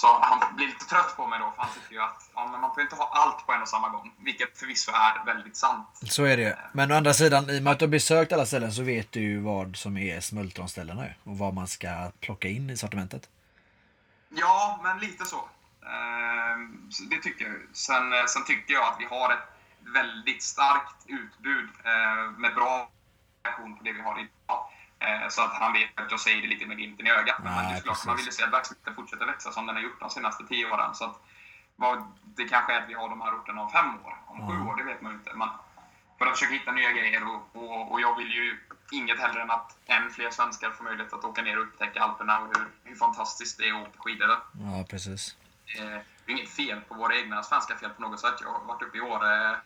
[0.00, 2.60] Så han blir lite trött på mig då, för han tycker ju att ja, men
[2.60, 4.12] man får inte ha allt på en och samma gång.
[4.18, 5.88] Vilket förvisso är väldigt sant.
[6.02, 6.54] Så är det ju.
[6.72, 9.12] Men å andra sidan, i och med att du har besökt alla ställen så vet
[9.12, 13.28] du ju vad som är smultronställena och vad man ska plocka in i sortimentet.
[14.28, 15.48] Ja, men lite så.
[15.86, 17.54] Ehm, Det tycker jag.
[17.72, 19.48] Sen, eh, sen tycker jag att vi har ett
[19.94, 22.90] väldigt starkt utbud eh, med bra
[23.44, 24.66] reaktion på det vi har idag.
[25.00, 27.36] Eh, Så att han vet att jag säger det lite med glimten i ögat.
[27.44, 29.82] Men Nej, det är klart man vill se att verksamheten fortsätter växa som den har
[29.82, 30.94] gjort de senaste tio åren.
[30.94, 31.16] Så att,
[31.76, 34.54] vad, det kanske är att vi har de här orterna om fem år, om sju
[34.64, 34.70] Ja.
[34.72, 35.30] år, det vet man inte.
[35.34, 35.48] Men
[36.18, 38.58] för att försöka hitta nya grejer och, och, och jag vill ju
[38.90, 42.38] inget hellre än att än fler svenskar får möjlighet att åka ner och upptäcka Alperna
[42.40, 44.28] och hur, hur fantastiskt det är att åka skidor.
[44.30, 45.36] Ja, precis.
[45.78, 45.84] Eh,
[46.24, 48.34] Det är inget fel på våra egna svenska fel på något sätt.
[48.40, 49.56] Jag har varit uppe i Åre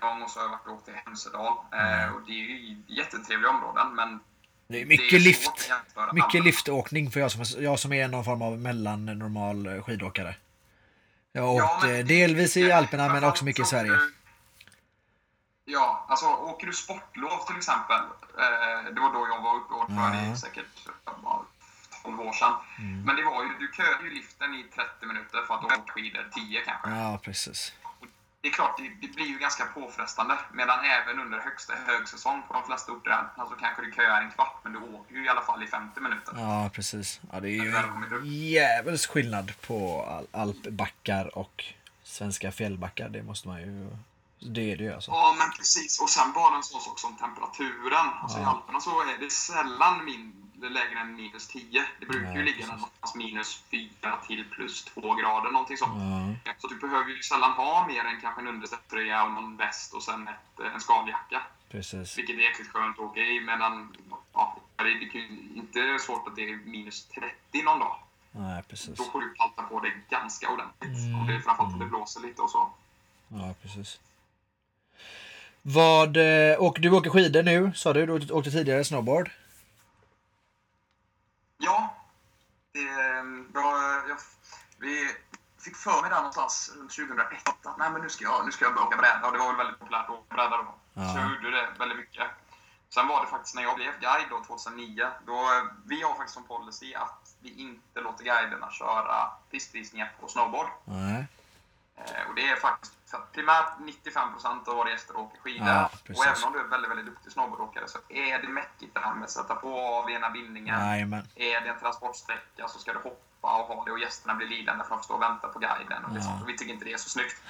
[0.00, 1.52] gång och så har jag varit och åkt till Hemsedal.
[1.72, 4.20] Eh, Och det är ju jättetrevliga områden men
[4.68, 5.70] Det är det mycket är lift.
[6.12, 10.34] Mycket liftåkning för jag som, jag som är någon form av mellannormal eh, skidåkare.
[11.32, 13.90] Jag har åkt men eh, det- delvis i Alperna men också mycket i Sverige.
[13.92, 14.12] du-
[15.68, 18.00] Ja, alltså åker du sportlov till exempel.
[18.38, 20.14] Eh, det var då jag var uppe och åkte det Ja.
[20.14, 20.66] är säkert
[21.04, 21.44] ja,
[22.02, 22.52] 12 år sedan.
[22.78, 23.02] Mm.
[23.02, 26.30] Men det var ju, du köade ju liften i 30 minuter för att åka skidor,
[26.34, 26.90] 10 kanske.
[26.90, 27.72] Ja, precis.
[28.46, 30.38] Det är klart, det, blir ju ganska påfrestande.
[30.52, 34.60] Medan även under högsta högsäsong på de flesta orter alltså kanske du köar en kvart,
[34.62, 36.34] men du åker ju i alla fall i 50 minuter.
[36.36, 37.20] Ja, precis.
[37.32, 41.64] Ja, det är ju en jävels skillnad på al- alpbackar och
[42.02, 43.08] svenska fjällbackar.
[43.08, 43.96] Det måste man ju...
[44.38, 45.10] Det är det ju alltså.
[45.10, 46.00] Ja, men precis.
[46.00, 48.06] Och sen bara en sån sak som temperaturen.
[48.22, 48.48] Alltså I Ja.
[48.48, 51.84] Alperna så är det sällan min, lägre än minus 10.
[52.00, 52.70] Det brukar Nej, ju ligga precis.
[52.72, 53.88] någonstans minus 4
[54.26, 56.36] till plus 2 grader, någonting sånt.
[56.44, 59.94] Ja, Så du behöver ju sällan ha mer än kanske en undersättströja och någon väst
[59.94, 61.42] och sen ett, en skaljacka.
[61.70, 62.18] precis.
[62.18, 63.96] Vilket är jäkligt skönt att åka i, medan
[64.32, 67.96] ja, det är det ju inte svårt att det är minus 30 någon dag.
[68.32, 68.96] Nej, precis.
[68.98, 70.90] Då får du palta på dig ganska ordentligt.
[70.98, 71.88] Mm, Om det är framförallt om det mm.
[71.88, 72.70] blåser lite och så.
[73.28, 74.00] Ja, precis.
[75.62, 76.16] Vad...
[76.16, 78.06] eh, Och du åker skidor nu, sa du.
[78.06, 79.30] Du åkte tidigare snowboard.
[81.58, 81.94] Ja,
[82.72, 84.18] det, jag, jag,
[84.86, 85.14] vi
[85.64, 88.64] fick för mig där någonstans runt 2001 att nej, men nu ska jag, nu ska
[88.64, 89.26] jag börja åka bräda.
[89.26, 90.74] Och det var väl väldigt populärt att åka bräda då.
[90.94, 91.08] Ja.
[91.08, 92.26] Så jag gjorde det väldigt mycket.
[92.94, 95.08] Sen var det faktiskt när jag blev guide då, 2009.
[95.26, 95.38] Då,
[95.84, 100.66] vi har faktiskt som policy att vi inte låter guiderna köra pistvisningar på snowboard.
[100.84, 101.26] Nej.
[101.96, 105.68] Eh, och det är faktiskt för att primärt 95% av våra gäster åker skidor.
[105.68, 109.00] Ja, och även om du är väldigt, väldigt duktig snowboardåkare så är det mäckigt det
[109.00, 110.80] här med att sätta på och av ena bindningen.
[111.34, 114.94] Är det en transportsträcka så ska du hoppa ha det och gästerna blir lidande för
[114.94, 116.04] att stå och vänta på guiden.
[116.04, 116.20] Och Ja.
[116.22, 116.42] sånt.
[116.42, 117.42] Och vi tycker inte det är så snyggt.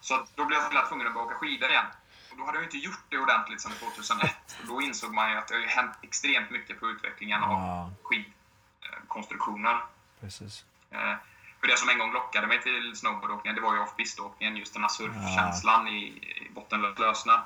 [0.00, 1.86] Så då blev jag tvungen att börja åka skidor igen.
[2.30, 4.30] Och då hade jag inte gjort det ordentligt sedan 2001.
[4.60, 7.90] Och då insåg man ju att det har hänt extremt mycket på utvecklingen av Ja,
[8.02, 9.76] skidkonstruktioner.
[10.20, 10.64] precis.
[10.90, 11.14] Eh,
[11.60, 14.82] För det som en gång lockade mig till snowboardåkningen, det var ju off-piståkningen, just den
[14.82, 15.98] här surfkänslan i,
[16.46, 17.42] i bottenlösna.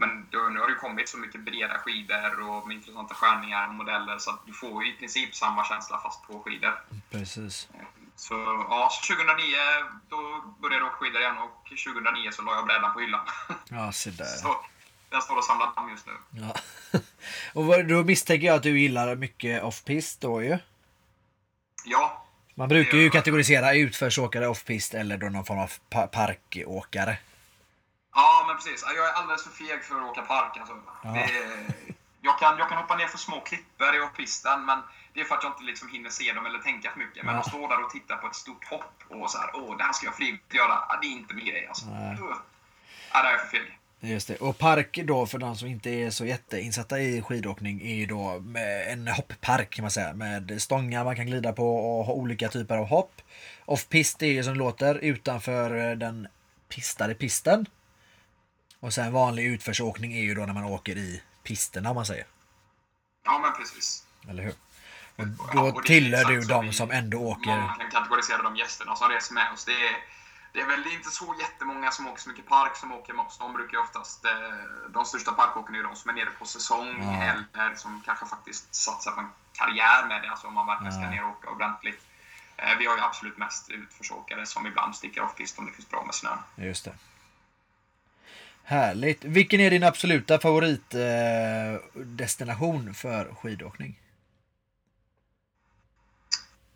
[0.00, 3.74] Men då, nu har det kommit så mycket breda skidor och med intressanta skärningar och
[3.74, 6.74] modeller så att du får ju i princip samma känsla fast på skidor.
[7.10, 7.68] Precis.
[8.16, 8.34] Så
[8.70, 9.56] ja, så 2009
[10.08, 10.18] då
[10.62, 13.26] började jag åka skidor igen och 2009 så la jag brädan på hyllan.
[13.68, 14.24] Ja, se där.
[14.24, 14.56] Så
[15.10, 16.12] den står och samlar damm just nu.
[16.30, 16.54] Ja.
[17.54, 20.58] Och då misstänker jag att du gillar mycket off-pist då ju.
[21.84, 27.18] Ja, Man brukar ju kategorisera utförsåkare, off-pist eller då någon form av pa parkåkare.
[28.14, 28.84] Ja, men precis.
[28.96, 30.56] Jag är alldeles för feg för att åka park.
[30.60, 30.74] Alltså.
[31.04, 31.10] Ja.
[31.12, 31.30] Det,
[32.22, 34.78] jag, kan, jag kan hoppa ner för små klippor i off-pisten, men
[35.14, 37.24] det är för att jag inte liksom hinner se dem eller tänka för mycket.
[37.24, 37.40] Men Ja.
[37.40, 39.92] att stå där och titta på ett stort hopp och så här, åh, det här
[39.92, 40.78] ska jag flyga göra.
[40.88, 41.86] Ja, det är inte min grej alltså.
[41.86, 42.16] Nej.
[43.12, 43.76] Ja, det är jag för feg.
[44.02, 44.36] Just det.
[44.36, 48.42] Och park då för de som inte är så jätteinsatta i skidåkning är ju då
[48.88, 50.12] en hopppark kan man säga.
[50.12, 53.12] Med stångar man kan glida på och ha olika typer av hopp.
[53.64, 56.28] Off-pist är ju som det låter utanför den
[56.68, 57.66] pistade pisten.
[58.80, 62.26] Och sen vanlig utförsåkning är ju då när man åker i pisterna om man säger.
[63.24, 64.04] Ja, men precis.
[64.28, 64.54] Eller hur?
[65.16, 67.56] Och Ja, då och det är tillhör du de vi- som ändå åker.
[67.56, 69.64] Man kan kategorisera de gästerna som reser med oss.
[69.64, 69.96] Det är,
[70.52, 73.38] det är väl inte så jättemånga som åker så mycket park som åker med oss.
[73.38, 74.30] De brukar ju oftast, eh,
[74.90, 77.22] de största parkåkarna är ju de som är nere på säsong Ja.
[77.22, 80.30] eller som kanske faktiskt satsar på en karriär med det.
[80.30, 81.10] Alltså om man verkligen ska Ja.
[81.10, 82.00] ner och åka ordentligt.
[82.56, 86.04] Eh, Vi har ju absolut mest utförsåkare som ibland sticker off-pist om det finns bra
[86.04, 86.30] med snö.
[86.56, 86.92] Just det.
[88.64, 89.24] Härligt.
[89.24, 94.00] Vilken är din absoluta favoritdestination eh, för skidåkning?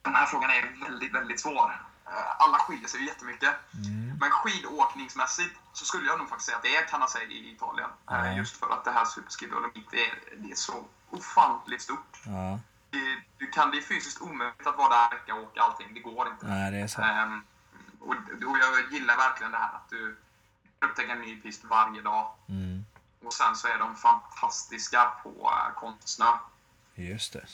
[0.03, 1.87] Den här frågan är väldigt, väldigt svår.
[2.07, 3.55] Eh, Alla skiljer sig ju jättemycket.
[3.75, 4.16] Mm.
[4.20, 7.90] Men skidåkningsmässigt så skulle jag nog faktiskt säga att det är Canazei i Italien.
[8.07, 8.33] Ja.
[8.33, 12.20] Just för att det här Superski Dolomit, det är, det är så ofantligt stort.
[12.27, 12.99] Ja, Det,
[13.38, 15.94] du kan, det är fysiskt omöjligt att vara där en vecka och åka allting.
[15.94, 16.47] Det går inte.
[16.47, 17.03] nej det är så.
[17.03, 17.42] Ehm,
[18.01, 18.14] och,
[18.51, 20.16] och jag gillar verkligen det här att du
[20.85, 22.31] upptäcker en ny pist varje dag.
[22.49, 22.85] Mm.
[23.25, 26.27] Och sen så är de fantastiska på uh, konstsnö.
[26.94, 27.47] Just det.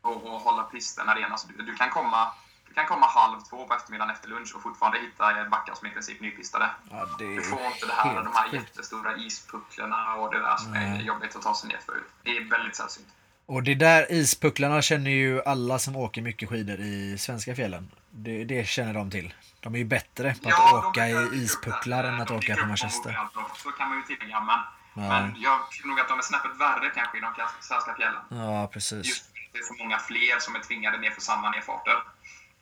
[0.00, 1.36] och, och hålla pisten rena.
[1.36, 2.32] Så du, du, kan komma,
[2.68, 5.90] du kan komma halv två på eftermiddagen efter lunch och fortfarande hitta backar som är
[5.90, 6.70] i princip nypistade.
[6.90, 10.72] Ja, Du är får inte det här, de här jättestora ispucklarna och det där som
[10.72, 11.04] är Nej.
[11.04, 12.02] jobbigt att ta sig ner för.
[12.22, 13.08] Det är väldigt sällsynt.
[13.46, 17.90] Och det där ispucklarna känner ju alla som åker mycket skidor i svenska fjällen.
[18.10, 19.34] Det, det känner de till.
[19.60, 21.12] De är ju bättre på att Ja, åka i
[21.44, 23.18] ispucklar än att åka på Manchester.
[23.56, 24.40] Så kan man ju tillägga.
[24.40, 24.58] Men,
[25.04, 25.08] Ja.
[25.08, 28.22] men jag tror nog att de är snäppet värre kanske i de svenska fjällen.
[28.30, 29.06] Ja, precis.
[29.06, 31.94] Just det är så många fler som är tvingade ner för samma nedfarter.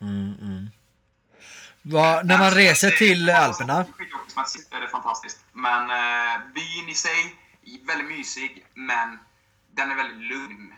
[0.01, 0.71] Mm, mm.
[1.83, 3.85] Vad- när man reser till Alperna.
[3.99, 5.45] Skidåkningsmässigt är det fantastiskt.
[5.53, 7.35] Men eh, byn i sig
[7.87, 9.19] väldigt mysig, men
[9.75, 10.75] den är väldigt lugn.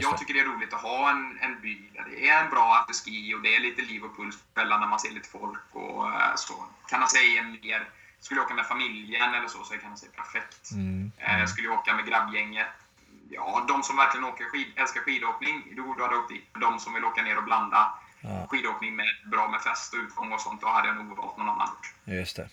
[0.00, 2.76] Jag tycker det är roligt att ha en, en by där det är en bra
[2.76, 6.12] afterski och det är lite liv och puls på när man ser lite folk och
[6.12, 6.64] eh, så.
[6.88, 7.88] Kan man säga mer,
[8.20, 10.70] skulle jag åka med familjen eller så, så kan man säga perfekt.
[10.72, 11.12] Mm.
[11.18, 12.66] Eh, skulle jag åka med grabbgänget,
[13.30, 16.44] ja, de som verkligen åker skid, älskar skidåkning, då hade jag åkt dit.
[16.60, 18.46] De som vill åka ner och blanda Ja.
[18.50, 21.48] skidåkning med bra med fest och utgång och sånt, då hade jag nog valt någon
[21.48, 21.94] annan ort.
[22.04, 22.48] Just det.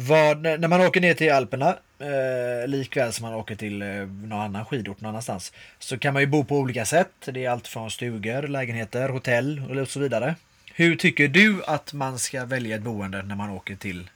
[0.00, 4.40] Vad, när man åker ner till Alperna, eh, likväl som man åker till eh, någon
[4.40, 7.12] annan skidort någon annanstans, så kan man ju bo på olika sätt.
[7.24, 10.34] Det är allt från stugor, lägenheter, hotell och så vidare.
[10.74, 14.10] Hur tycker du att man ska välja ett boende när man åker till,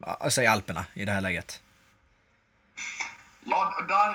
[0.00, 1.60] ja, säg Alperna i det här läget?
[3.44, 4.10] Ja, där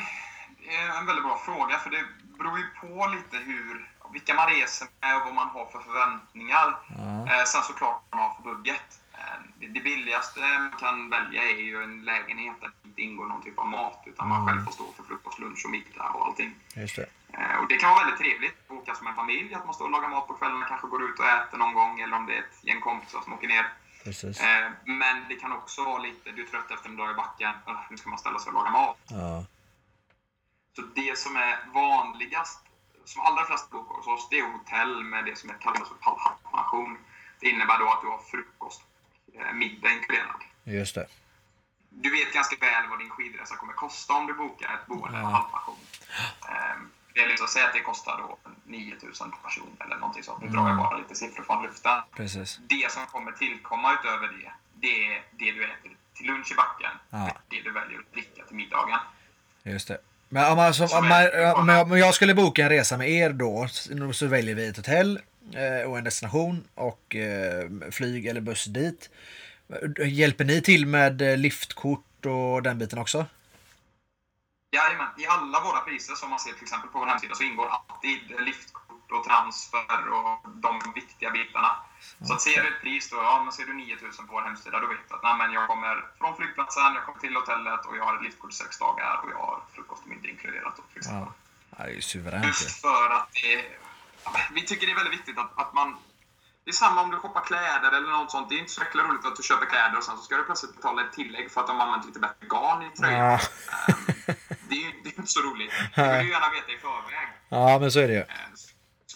[0.78, 2.04] är en väldigt bra fråga, för det
[2.38, 6.76] beror ju på lite hur, vilka man reser med och vad man har för förväntningar.
[6.98, 7.40] Ja.
[7.40, 9.01] Eh, sen såklart vad man har för budget.
[9.22, 13.42] Eh, det, billigaste man kan välja är ju en lägenhet där det inte ingår någon
[13.44, 14.48] typ av mat, utan man Mm.
[14.48, 16.56] själv får stå för frukost, lunch och middag och allting.
[16.76, 17.06] Just det.
[17.34, 19.86] Eh, och det kan vara väldigt trevligt att åka som en familj, att man står
[19.86, 22.34] och lagar mat på kvällen, kanske går ut och äter någon gång, eller om det
[22.36, 23.66] är ett gäng kompisar som åker ner.
[24.04, 24.42] Precis.
[24.42, 27.54] Eh, men det kan också vara lite, du är trött efter en dag i backen,
[27.68, 28.98] "Ugh, nu ska man ställa sig och laga mat.
[29.10, 29.46] Ja.
[30.76, 32.60] Så det som är vanligast,
[33.06, 36.98] som allra flesta bor hos oss, det är hotell med det som kallas för pallpension.
[37.40, 38.82] Det innebär då att du har frukost,
[39.54, 40.42] middag inkluderad.
[40.64, 41.08] Just det.
[41.90, 45.22] Du vet ganska väl vad din skidresa kommer kosta om du bokar ett boende med
[45.22, 45.30] Ja.
[45.30, 45.78] halvpension.
[46.50, 50.42] Ehm, Det är liksom, säg att det kostar då 9000 per person eller någonting sånt.
[50.44, 50.78] Nu drar jag Mm.
[50.78, 52.02] bara lite siffror från luften.
[52.16, 52.60] Precis.
[52.70, 56.92] Det som kommer tillkomma utöver det, det är det du äter till lunch i backen.
[57.10, 57.38] Ja.
[57.50, 59.00] Det du väljer att dricka till middagen.
[59.64, 59.98] Just det.
[60.30, 61.24] Men om, som, om, man,
[61.56, 63.68] om, jag, om jag skulle boka en resa med er då
[64.14, 65.22] så väljer vi ett hotell eh,
[65.88, 69.10] och en destination och eh, flyg eller buss dit.
[70.06, 73.26] Hjälper ni till med eh, liftkort och den biten också?
[74.72, 77.68] Jajamän, i alla våra priser som man ser till exempel på vår hemsida så ingår
[77.68, 81.72] alltid liftkort och transfer och de viktiga bitarna.
[82.28, 84.80] Så att ser du ett pris då, ja men ser du 9000 på vår hemsida,
[84.80, 87.98] då vet du att nej, men jag kommer från flygplatsen, jag kommer till hotellet och
[87.98, 90.74] jag har ett liftkort sex dagar och jag har frukost och middag inkluderat.
[90.78, 91.28] Då, till exempel.
[91.28, 91.34] Ja,
[91.78, 92.48] Ja, det är ju suveränt ju.
[92.48, 93.66] Just för att det,
[94.54, 95.98] vi tycker det är väldigt viktigt att, att man...
[96.64, 98.50] Det är samma om du shoppar kläder eller något sånt.
[98.50, 100.44] Det är inte så jäkla roligt att du köper kläder och sen så ska du
[100.44, 103.20] plötsligt betala ett tillägg för att de har använt lite bättre garn i tröjan.
[103.20, 103.40] Ja.
[103.88, 104.36] Ehm,
[104.70, 105.72] det, är ju, det är inte så roligt.
[105.96, 107.28] Det vill du gärna veta i förväg.
[107.50, 108.20] Ja, men så är det ju.
[108.20, 108.28] Ehm,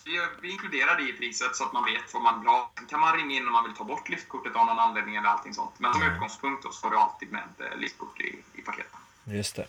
[0.05, 2.71] vi, vi inkluderar det i priset så att man vet vad man vill ha.
[2.89, 5.53] Kan man ringa in om man vill ta bort liftkortet av någon anledning eller allting
[5.53, 5.73] sånt.
[5.77, 6.13] Men som Mm.
[6.13, 8.91] utgångspunkt då så har du alltid med ett liftkort i, i paketet.
[9.23, 9.67] Just det.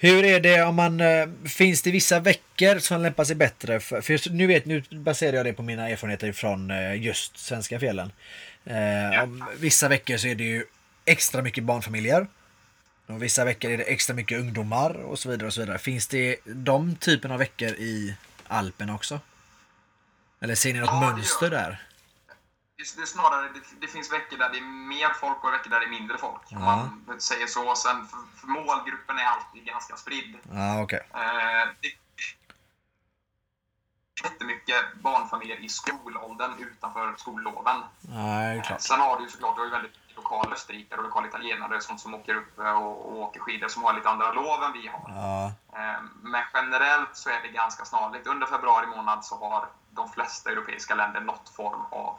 [0.00, 1.00] Hur är det om man...
[1.00, 3.80] eh, Finns det vissa veckor som lämpar sig bättre?
[3.80, 7.38] För, för just, nu, vet, nu baserar jag det på mina erfarenheter från eh, just
[7.38, 8.12] svenska fjällen.
[8.64, 10.64] Eh, om vissa veckor så är det ju
[11.04, 12.26] extra mycket barnfamiljer.
[13.06, 15.46] Och vissa veckor är det extra mycket ungdomar och så vidare.
[15.46, 15.78] och så vidare.
[15.78, 18.14] Finns det de typen av veckor i
[18.46, 19.20] Alperna också?
[20.40, 21.82] Eller ser ni något Ja, mönster där?
[22.96, 25.80] Det, är snarare, det, det finns veckor där det är mer folk och veckor där
[25.80, 26.40] det är mindre folk.
[26.52, 26.88] Om Ja.
[27.06, 27.74] man säger så.
[27.74, 30.38] Sen för, för målgruppen är alltid ganska spridd.
[30.52, 31.08] Ja, okej.
[31.14, 31.88] Eh, det
[34.24, 37.76] jättemycket barnfamiljer i skolåldern utanför skolloven.
[38.14, 38.80] Är Eh, klart.
[38.80, 42.00] Sen har du ju såklart du har ju väldigt lokala österrikare och lokala italienare sånt
[42.00, 44.86] som åker upp eh, och, och åker skidor som har lite andra lov än vi
[44.88, 45.04] har.
[45.08, 48.26] Ja, Eh, Men generellt så är det ganska snarlikt.
[48.26, 52.18] Under februari månad så har de flesta europeiska länder något form av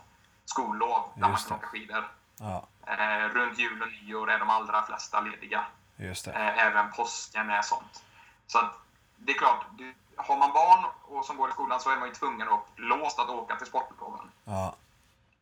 [0.49, 2.11] skollov där man kan åka skidor.
[2.39, 5.65] ja, Eh, Runt jul och nyår är de allra flesta lediga.
[5.97, 8.03] Eh, Även påsken är sånt.
[8.47, 8.73] Så att,
[9.17, 12.07] det är klart, du, har man barn och som går i skolan så är man
[12.07, 14.31] ju tvungen och låst att åka till sportloven.
[14.43, 14.75] Ja,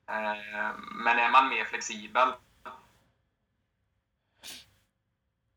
[0.10, 2.34] Eh, Men är man mer flexibel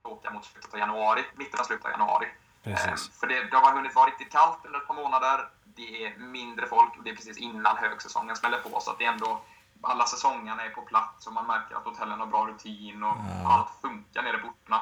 [0.02, 2.26] åka mot slutet av januari, mitten av slutet av januari.
[2.62, 3.18] Eh, precis.
[3.20, 5.48] För det, det har hunnit vara riktigt kallt under ett par månader.
[5.80, 8.80] Det är mindre folk och det är precis innan högsäsongen smäller på.
[8.80, 9.40] Så att det är ändå,
[9.82, 13.52] alla säsongerna är på plats och man märker att hotellen har bra rutin och Ja.
[13.52, 14.80] allt funkar nere på orterna.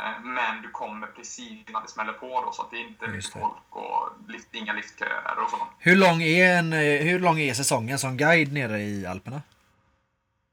[0.00, 3.08] Eh, Men du kommer precis innan det smäller på då, så att det är inte
[3.08, 5.56] mycket folk och lift, inga liftköer och så.
[5.78, 9.42] Hur lång, är en, eh, hur lång är säsongen som guide nere i Alperna?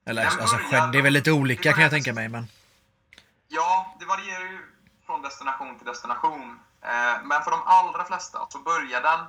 [0.06, 2.30] Eller Den alltså, börjar- det är väl lite olika kan jag tänka mig.
[2.30, 2.48] Men...
[3.48, 4.60] Ja, det varierar ju
[5.06, 6.60] från destination till destination.
[6.82, 9.20] Eh, Men för de allra flesta så börjar den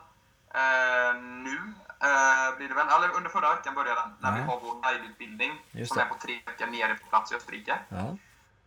[0.55, 1.75] eh, nu.
[2.01, 4.37] eh, Blir det väl, eller under förra veckan började den, när Ja.
[4.37, 5.53] vi har vår guideutbildning
[5.87, 7.79] som är på tre veckor nere på plats i Österrike.
[7.89, 8.17] Ja,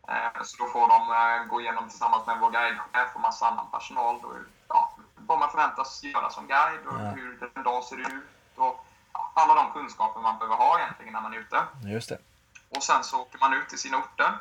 [0.07, 3.71] Eh, Så då får de eh, gå igenom tillsammans med vår guidechef och massa annan
[3.71, 4.33] personal då,
[4.67, 7.09] ja, vad man förväntas göra som guide och Ja.
[7.11, 8.23] hur en dag ser ut.
[8.55, 8.85] Och
[9.33, 11.63] alla de kunskaper man behöver ha egentligen när man är ute.
[11.83, 12.17] just det.
[12.69, 14.31] Och sen så åker man ut till sina orter.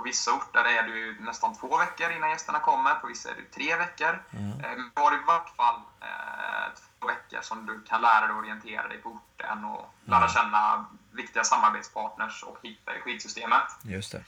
[0.00, 2.94] På vissa orter är det ju nästan två veckor innan gästerna kommer.
[2.94, 4.22] På vissa är det tre veckor.
[4.30, 4.50] Mm.
[4.60, 8.36] Eh, Men du har i vart fall eh, två veckor som du kan lära dig
[8.36, 10.28] orientera dig på orten och lära Mm.
[10.28, 13.62] känna viktiga samarbetspartners och hitta i skidsystemet.
[13.82, 14.24] Just det.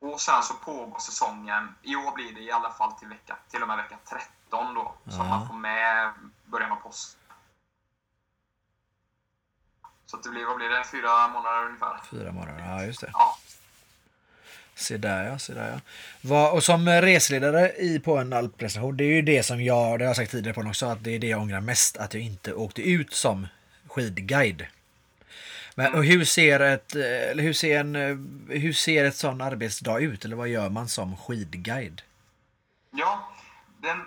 [0.00, 1.74] Och sen så pågår säsongen.
[1.82, 4.94] I år blir det i alla fall till, vecka, till och med vecka 13 då.
[5.10, 6.12] Som man får med
[6.44, 7.18] början av påsk.
[10.06, 10.84] Så det blir, vad blir det?
[10.84, 12.00] Fyra månader ungefär.
[12.10, 12.64] Fyra månader.
[12.68, 13.10] Ja, just det.
[13.12, 13.36] Ja.
[14.74, 15.80] Se där ja, se där
[16.22, 16.50] ja.
[16.50, 20.08] Och som reseledare i, på en alpprestation, det är ju det som jag, det har
[20.08, 22.54] jag sagt tidigare på också, att det är det jag ångrar mest, att jag inte
[22.54, 23.46] åkte ut som
[23.86, 24.66] skidguide.
[25.74, 29.40] Men, och hur ser ett, eh, eller hur ser en, eh, hur ser ett sån
[29.40, 30.24] arbetsdag ut?
[30.24, 32.02] Eller vad gör man som skidguide?
[32.90, 33.32] Ja,
[33.82, 33.98] den,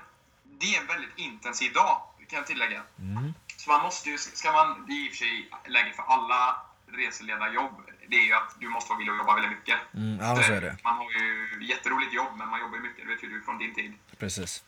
[0.43, 2.81] det är en väldigt intensiv dag, kan jag tillägga.
[2.99, 3.33] Mm.
[3.57, 6.55] Så man måste ju, ska man, det är i och för sig läge för alla
[6.87, 9.79] reseledarjobb, det är ju att du måste att jobba väldigt mycket.
[9.93, 10.77] Mm, ja, så är det.
[10.83, 13.57] Man har ju jätteroligt jobb, men man jobbar ju mycket, det vet ju du från
[13.57, 13.93] din tid.
[14.19, 14.63] Precis.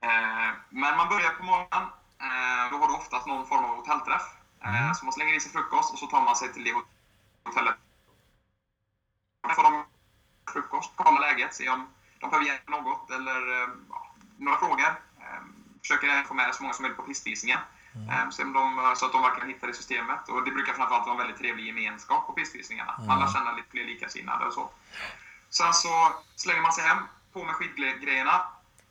[0.00, 1.88] Eh, men man börjar på morgonen,
[2.20, 4.22] eh, då har du oftast någon form av hotellträff.
[4.64, 6.72] Eh, Så man slänger i sig frukost och så tar man sig till det
[7.44, 7.74] hotellet.
[9.56, 9.84] Får de
[10.52, 11.88] frukost, kolla läget, se om
[12.20, 13.40] de behöver hjälp med något eller
[13.90, 15.00] ja, några frågor.
[15.80, 17.58] Försöker få med så många som möjligt på pistvisningen.
[17.94, 20.28] Eh, se om de, så att de verkligen hittar i systemet.
[20.28, 22.94] Och det brukar framförallt vara en väldigt trevlig gemenskap på pistvisningarna.
[22.98, 23.10] Mm.
[23.10, 24.70] Alla känner lite fler likasinnade och så.
[25.50, 26.98] Sen så slänger man sig hem,
[27.32, 28.46] på med skidgrejerna.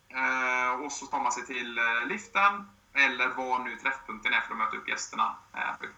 [0.08, 4.52] Eh, och så tar man sig till eh, liften, eller vad nu träffpunkten är för
[4.52, 5.34] att möta upp gästerna.
[5.54, 5.88] Eh,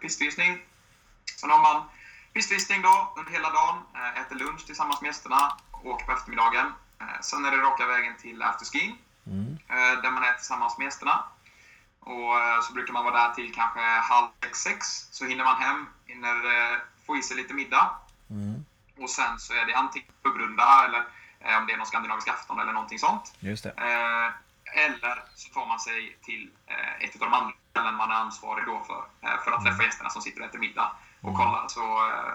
[0.00, 0.62] pistvisning.
[1.40, 1.82] Sen har man
[2.32, 3.82] pistvisning då under hela dagen,
[4.16, 6.72] äter lunch tillsammans med gästerna, åker på eftermiddagen.
[7.20, 8.96] Sen är det raka vägen till afterski,
[9.26, 9.58] Mm.
[10.02, 11.24] där man är tillsammans med gästerna.
[12.00, 14.86] Och eh, så brukar man vara där till kanske halv sex, sex.
[15.10, 17.90] Så hinner man hem, hinner eh, få i sig lite middag.
[18.30, 18.64] Mm.
[18.98, 21.04] Och sen så är det antingen pubbrunda eller
[21.40, 23.34] eh, om det är någon skandinavisk afton eller någonting sånt.
[23.40, 23.72] Just det.
[24.74, 26.50] Eller så tar man sig till
[27.00, 29.04] ett av de andra ställen man är ansvarig då för.
[29.44, 30.92] För att träffa gästerna som sitter och äter middag.
[31.20, 31.80] Och kolla så,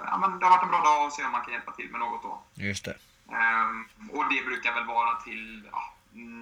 [0.05, 1.91] ja men det har varit en bra dag och se om man kan hjälpa till
[1.91, 2.41] med något då.
[2.53, 2.97] Just det.
[3.32, 5.93] Ehm, och det brukar väl vara till ja,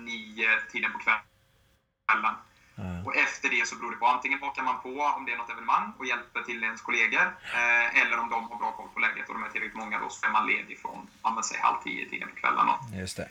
[0.05, 2.35] nio tiden på kvällen.
[2.75, 2.83] Ja.
[3.05, 4.07] Och efter det så beror det på.
[4.07, 7.25] Antingen hakar man på om det är något evenemang och hjälper till ens kollegor.
[7.53, 10.09] Eh, eller om de har bra koll på läget och de är tillräckligt många då
[10.09, 11.07] så är man ledig från,
[11.43, 12.67] säg halv tio tiden på kvällen.
[12.99, 13.29] Just det.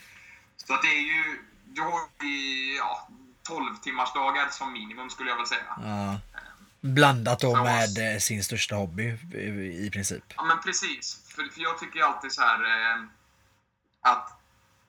[0.57, 3.09] Så att det är ju, du har ju, ja,
[3.43, 5.77] 12 timmars dagar som minimum skulle jag väl säga.
[5.85, 6.19] Ja.
[6.81, 9.03] Blandat då Så- med eh, sin största hobby
[9.87, 10.25] i princip.
[10.37, 11.33] Ja, men precis.
[11.35, 13.03] För, för jag tycker alltid så här eh,
[14.03, 14.40] att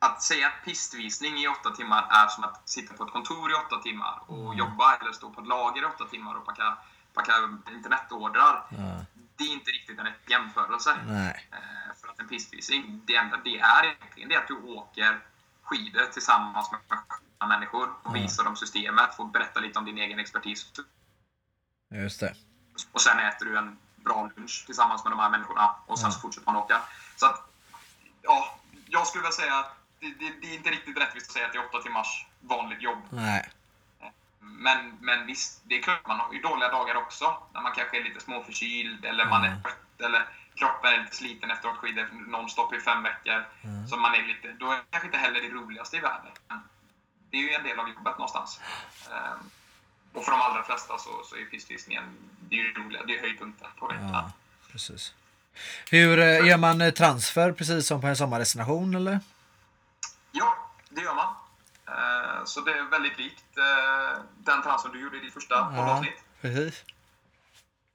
[0.02, 3.54] att säga att pistvisning i åtta timmar är som att sitta på ett kontor i
[3.54, 6.78] åtta timmar och jobba eller stå på ett lager i åtta timmar och packa,
[7.14, 7.34] packa
[7.72, 8.66] internetordrar.
[8.70, 9.06] Ja.
[9.36, 10.98] Det är inte riktigt en rätt jämförelse.
[11.08, 11.50] Nej.
[11.52, 15.20] Eh, För att en pistvisning, det enda det är egentligen det är att du åker
[15.64, 16.80] skidor tillsammans med
[17.38, 18.22] andra människor och Ja.
[18.22, 20.72] visar dem systemet, får berätta lite om din egen expertis.
[21.92, 22.36] Just det.
[22.92, 26.12] Och sen äter du en bra lunch tillsammans med de här människorna och sen Ja.
[26.12, 26.82] så fortsätter man åka.
[27.16, 27.52] Så att,
[28.22, 29.66] ja, jag skulle väl säga
[30.02, 32.82] det, det, det är inte riktigt rättvist att säga att det är åtta timmars vanligt
[32.82, 33.02] jobb.
[33.10, 33.50] Nej.
[34.40, 37.38] Men, men visst, det är klart man har ju dåliga dagar också.
[37.54, 39.62] När man kanske är lite småförkyld eller man är Mm.
[39.62, 40.26] trött eller
[40.56, 43.46] kroppen är lite sliten efter att ha skidor nonstop i fem veckor.
[43.64, 43.88] Mm.
[43.88, 46.32] Så man är lite, då är det kanske inte heller det roligaste i världen.
[46.48, 46.60] Men
[47.30, 48.60] det är ju en del av jobbet någonstans.
[49.12, 49.50] Ehm,
[50.14, 52.04] och för de allra flesta så, så är pistvisningen
[52.50, 54.10] det är ju roliga, det är höjdpunkten på veckan.
[54.14, 54.32] Ja,
[54.72, 55.14] precis.
[55.90, 59.20] Hur eh, gör man eh, transfer precis som på en sommardestination eller?
[60.92, 61.34] Ja, det gör man.
[61.88, 66.24] Ehm, så det är väldigt likt eh, den transfer du gjorde i ditt första poddavsnitt.
[66.42, 66.84] precis.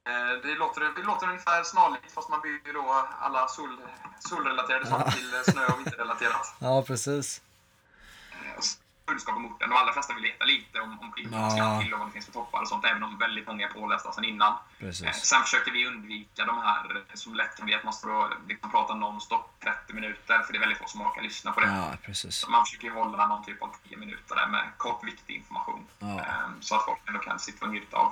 [0.09, 3.77] Eh, Det låter, det låter ungefär snarlikt fast man byter då alla sol,
[4.19, 6.55] solrelaterade saker till eh, snö och vinterrelaterat.
[6.59, 7.41] Ja, precis.
[9.07, 9.69] Kunskap om orten.
[9.69, 11.49] De allra flesta vill veta lite om, om skidor, vad Ja.
[11.49, 12.85] ska till och vad det finns för toppar och sånt.
[12.85, 14.51] Även om väldigt många är pålästa sedan innan.
[14.53, 15.15] Eh, Precis.
[15.15, 18.71] Sen försöker vi undvika de här som lätt kan bli att man står och liksom
[18.71, 20.39] pratar nonstop 30 minuter.
[20.39, 21.67] För det är väldigt få som orkar lyssna på det.
[21.67, 22.47] Ja, precis.
[22.49, 25.85] Man försöker hålla någon typ av 10 minuter där med kort viktig information.
[25.99, 26.07] Ja.
[26.07, 28.11] Ehm, Så att folk ändå kan sitta och njuta av,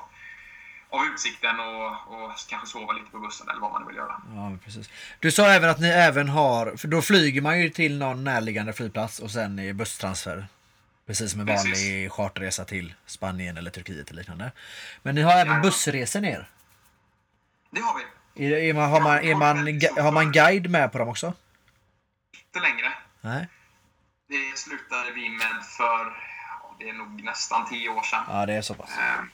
[0.89, 4.21] av utsikten och, och kanske sova lite på bussen eller vad man nu vill göra.
[4.35, 4.89] Ja, precis.
[5.19, 8.73] Du sa även att ni även har, för då flyger man ju till någon närliggande
[8.73, 10.47] flygplats och sen är busstransfer.
[11.07, 11.65] Precis som en Precis.
[11.65, 14.51] vanlig charterresa till Spanien eller Turkiet eller liknande.
[15.01, 16.49] Men ni har även bussresor ner.
[17.71, 17.99] Det har
[18.33, 18.45] vi.
[18.45, 19.57] Är, är man, har, man, är man,
[20.05, 21.33] har man guide med på dem också?
[22.47, 22.93] Inte längre.
[23.21, 23.47] Nej?
[24.29, 26.13] Det slutade vi med för,
[26.79, 28.23] det är nog nästan 10 år sedan.
[28.27, 28.89] Ja, det är så pass.
[28.99, 29.29] Ehm,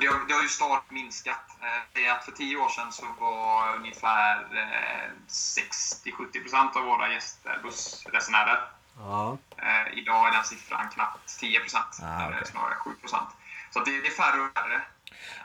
[0.00, 1.44] Det har, det har ju stadigt minskat.
[1.60, 7.12] Eh, Det är att för 10 år sedan så var ungefär eh, 60-70% av våra
[7.12, 8.60] gäster bussresenärer.
[8.98, 9.38] Ja.
[9.56, 11.98] Eh, idag är den siffran knappt 10 procent.
[12.02, 12.46] Ah, okej.
[12.46, 13.28] snarare 7 procent.
[13.70, 14.82] Så det, det är färre och färre.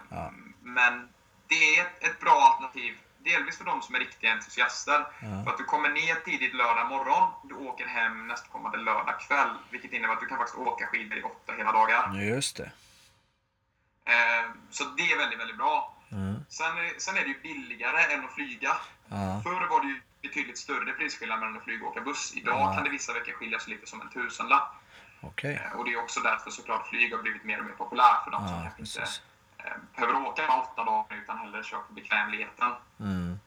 [0.09, 0.31] Ja.
[0.61, 1.09] Men
[1.47, 2.97] det är ett, ett bra alternativ.
[3.17, 5.05] Delvis för de som är riktiga entusiaster.
[5.19, 5.43] Ja.
[5.43, 7.31] För att du kommer ner tidigt lördag morgon.
[7.43, 9.49] Du åker hem nästkommande lördag kväll.
[9.69, 12.15] Vilket innebär att du kan faktiskt åka skidor i åtta hela dagar.
[12.15, 12.71] Just det.
[14.05, 15.95] Eh, så det är väldigt, väldigt bra.
[16.11, 16.45] Mm.
[16.49, 18.77] Sen är, sen är det ju billigare än att flyga.
[19.13, 19.41] Ja.
[19.43, 22.33] Förr var det ju betydligt större prisskillnad mellan att flyga och åka buss.
[22.35, 22.73] Idag Ja.
[22.75, 24.75] kan det vissa veckor skilja sig lite som en tusenlapp.
[25.21, 25.61] Okej.
[25.65, 28.31] Eh, Och det är också därför såklart flyg har blivit mer och mer populärt för
[28.31, 29.01] de som kanske inte
[29.57, 32.71] eh, behöver åka med åtta dagar utan hellre kör på bekvämligheten.
[32.99, 33.39] Mm.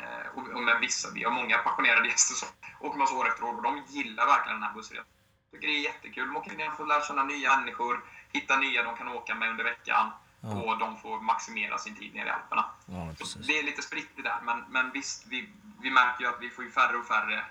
[0.00, 2.48] Eh, Och, och med vissa, vi har många passionerade gäster som
[2.80, 5.04] åker med oss år efter år och de gillar verkligen den här bussresan.
[5.52, 6.26] Tycker det är jättekul.
[6.26, 9.50] De åker ner och får lära känna nya människor, hitta nya de kan åka med
[9.50, 10.10] under veckan
[10.40, 10.48] Ja.
[10.50, 12.64] och de får maximera sin tid nere i Alperna.
[12.86, 13.12] Ja,
[13.46, 15.48] det är lite spritt det där, men, men visst, vi,
[15.82, 17.44] vi märker ju att vi får ju färre och färre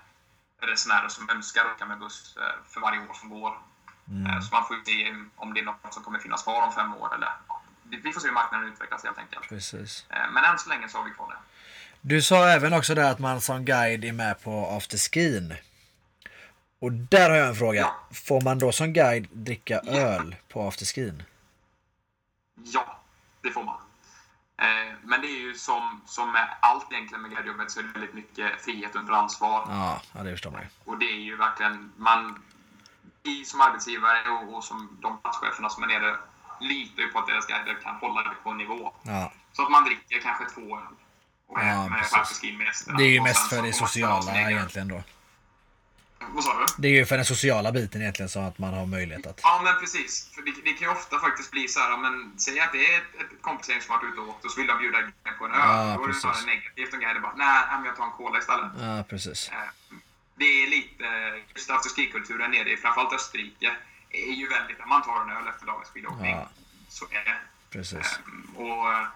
[0.60, 3.58] resenärer som önskar åka med buss eh, för varje år som går.
[4.08, 4.26] Mm.
[4.26, 6.72] Eh, Så man får ju se om det är något som kommer finnas kvar om
[6.72, 7.14] fem år.
[7.14, 7.28] Eller,
[8.02, 9.48] vi får se hur marknaden utvecklas helt enkelt.
[9.48, 10.06] Precis.
[10.10, 11.36] Eh, Men än så länge så har vi kvar det.
[12.00, 15.54] Du sa även också där att man som guide är med på afterskin.
[16.78, 17.80] Och där har jag en fråga.
[17.80, 17.96] Ja.
[18.12, 21.22] Får man då som guide dricka öl på afterskin?
[22.64, 22.98] Ja,
[23.42, 23.80] det får man.
[24.58, 27.90] Eh, Men det är ju som, som med allt egentligen med guidejobbet så är det
[27.92, 29.64] väldigt mycket frihet under ansvar.
[29.68, 30.66] Ja, det förstår man ju.
[30.84, 32.42] Och det är ju verkligen, man,
[33.22, 36.16] vi som arbetsgivare och, och som de platscheferna som är nere
[36.60, 38.92] litar ju på att deras guider kan hålla det på en nivå.
[39.02, 40.84] Ja, Så att man dricker kanske två öl.
[41.46, 41.98] Och Ja, med
[42.66, 42.98] gästerna.
[42.98, 45.02] det är ju mest för det sociala egen- egentligen då.
[46.28, 46.66] Vad sa du?
[46.78, 49.40] Det är ju för den sociala biten egentligen så att man har möjlighet att...
[49.42, 50.30] Ja, men precis.
[50.34, 52.98] För det, det kan ju ofta faktiskt bli så här, men säg att det är
[52.98, 55.44] ett, ett kompisgäng som varit ute och åkt och så vill de bjuda guiden på
[55.46, 55.58] en öl.
[55.60, 58.38] Ja, Då är det snarare negativt om guiden bara, nej, men jag tar en cola
[58.38, 58.70] istället.
[58.80, 59.48] Ja, precis.
[59.48, 59.56] Eh,
[60.36, 61.04] Det är lite,
[61.54, 63.70] just afterski-kulturen nere i framförallt Österrike
[64.10, 66.30] är ju väldigt, man tar en öl efter dagens skidåkning.
[66.36, 66.48] Ja.
[66.88, 67.36] Så är det.
[67.70, 68.18] Precis.
[68.26, 69.06] Ehm, Och, eh,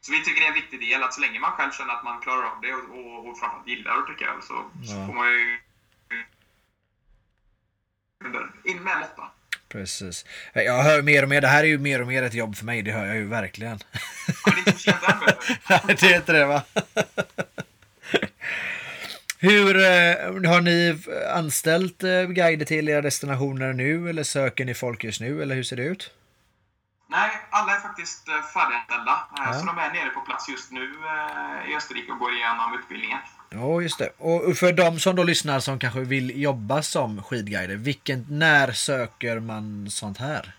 [0.00, 2.04] så vi tycker det är en viktig del att så länge man själv känner att
[2.04, 4.54] man klarar av det och, och, och framförallt gillar att dricka öl så,
[4.88, 5.06] så Ja.
[5.06, 5.58] får man ju
[8.64, 9.22] in med måtta.
[9.68, 10.24] Precis.
[10.52, 12.64] Jag hör mer och mer, det här är ju mer och mer ett jobb för
[12.64, 13.78] mig, det hör jag ju verkligen.
[14.46, 15.12] Men det är inte
[15.82, 15.94] du.
[15.94, 16.62] det är inte det va?
[19.38, 21.02] Hur eh, har ni
[21.34, 25.62] anställt eh, guider till era destinationer nu eller söker ni folk just nu eller hur
[25.62, 26.10] ser det ut?
[27.10, 29.12] Nej, alla är faktiskt eh, färdiganställda.
[29.12, 29.52] Eh, Ja.
[29.54, 33.18] Så de är nere på plats just nu eh, i Österrike och går igenom utbildningen.
[33.50, 34.10] Ja, just det.
[34.18, 39.40] Och för de som då lyssnar som kanske vill jobba som skidguider, vilken, när söker
[39.40, 40.54] man sånt här?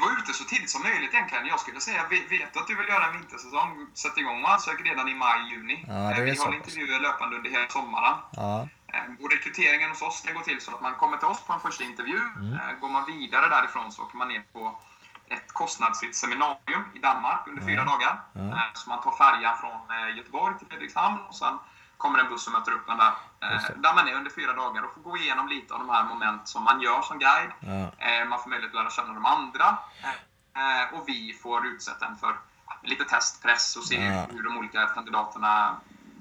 [0.00, 1.46] Var ute så tidigt som möjligt egentligen.
[1.46, 4.80] Jag skulle säga, vet vet att du vill göra en vintersäsong, sätt igång och ansök
[4.84, 5.84] redan i maj-juni.
[5.88, 8.16] Ja, det är Vi har intervjuer löpande under hela sommaren.
[8.36, 11.40] Ja, Eh, Och rekryteringen hos oss den går till så att man kommer till oss
[11.46, 12.18] på en första intervju.
[12.36, 12.52] Mm.
[12.52, 14.78] Eh, Går man vidare därifrån så åker man ner på
[15.28, 18.20] ett kostnadsfritt seminarium i Danmark under fyra dagar.
[18.34, 21.58] Eh, Så man tar färjan från eh, Göteborg till Fredrikshamn och sen
[21.96, 23.12] kommer en buss som möter upp en där.
[23.40, 23.62] Eh.
[23.76, 26.48] Där man är under fyra dagar och får gå igenom lite av de här moment
[26.48, 27.50] som man gör som guide.
[28.28, 29.78] Man får möjlighet att lära känna de andra.
[30.92, 32.36] Och vi får utsätta en för
[32.82, 34.00] lite testpress och se
[34.30, 35.76] hur de olika kandidaterna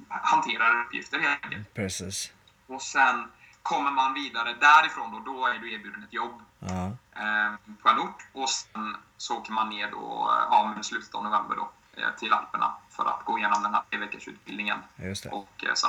[0.10, 1.74] hanterar uppgifter helt enkelt.
[1.74, 2.32] precis.
[2.68, 3.32] Och sen
[3.62, 6.86] kommer man vidare därifrån då, då är du erbjuden ett jobb Ja,
[7.16, 7.54] eh,
[7.84, 8.28] på en ort.
[8.34, 11.70] Och sen så åker man ner då, eh, ja, men slutet av november då,
[12.02, 14.78] eh, till Alperna för att gå igenom den här tre veckors utbildningen.
[15.10, 15.34] Och sen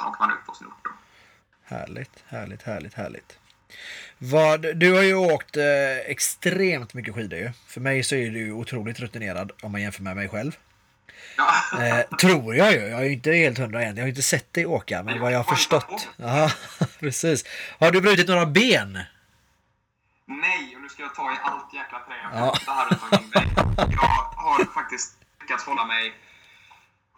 [0.07, 0.91] åker man ut på sin ort då.
[1.65, 3.39] Härligt, härligt, härligt, härligt.
[4.19, 5.65] Vad, du har ju åkt eh,
[6.07, 7.51] extremt mycket skidor ju.
[7.67, 10.57] För mig så är du otroligt rutinerad om man jämför med mig själv.
[11.37, 11.53] Ja.
[11.83, 12.79] Eh, tror jag ju.
[12.79, 13.97] Jag är ju inte helt hundra än.
[13.97, 16.09] Jag har inte sett dig åka, men vad jag har förstått.
[16.17, 16.51] Ja,
[17.01, 17.45] precis.
[17.79, 18.99] Har du brutit några ben?
[20.27, 22.73] Nej, och nu ska jag ta i allt jäkla trä jag kan Ja.
[22.75, 23.55] här runt omkring mig.
[23.77, 26.15] Jag har faktiskt lyckats hålla mig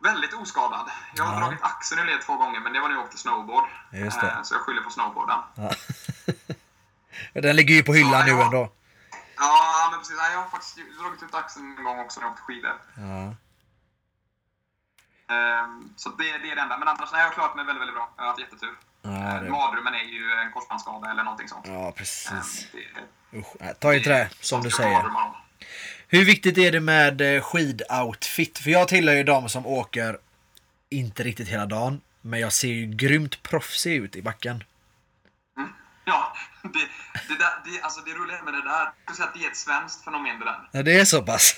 [0.03, 0.91] väldigt oskadad.
[1.15, 1.41] Jag har Ja.
[1.41, 3.65] dragit axeln ur led två gånger, men det var när jag åkte snowboard.
[3.93, 5.39] Eh, Så jag skyller på snowboarden.
[5.55, 5.71] Ja.
[7.43, 8.73] Den ligger ju på hyllan nu ändå.
[9.37, 10.17] Ja, men precis.
[10.33, 12.81] Jag har faktiskt dragit ut axeln en gång också när jag åkte skidor.
[12.97, 13.35] Ja,
[15.35, 16.79] Ehm, Så det, det är det enda.
[16.79, 18.11] Men annars nej, jag har klarat mig väldigt, väldigt bra.
[18.17, 18.77] Jag har haft jättetur.
[19.03, 19.11] Ja,
[19.43, 21.67] det, Mardrömmen är ju en korsbandsskada eller någonting sånt.
[21.67, 22.67] ja Ehm, precis.
[22.73, 25.05] det- Usch, ta i trä, som du säger.
[26.09, 28.59] Hur viktigt är det med eh, skidoutfit?
[28.59, 30.19] För jag tillhör ju de som åker
[30.91, 32.01] inte riktigt hela dagen.
[32.21, 34.65] Men jag ser ju grymt proffsig ut i backen.
[36.05, 36.69] Ja, det,
[37.29, 39.51] det, där, det, alltså det roliga med det där, jag skulle säga att det är
[39.51, 40.69] ett svenskt fenomen det där.
[40.73, 41.55] Ja, det är så pass.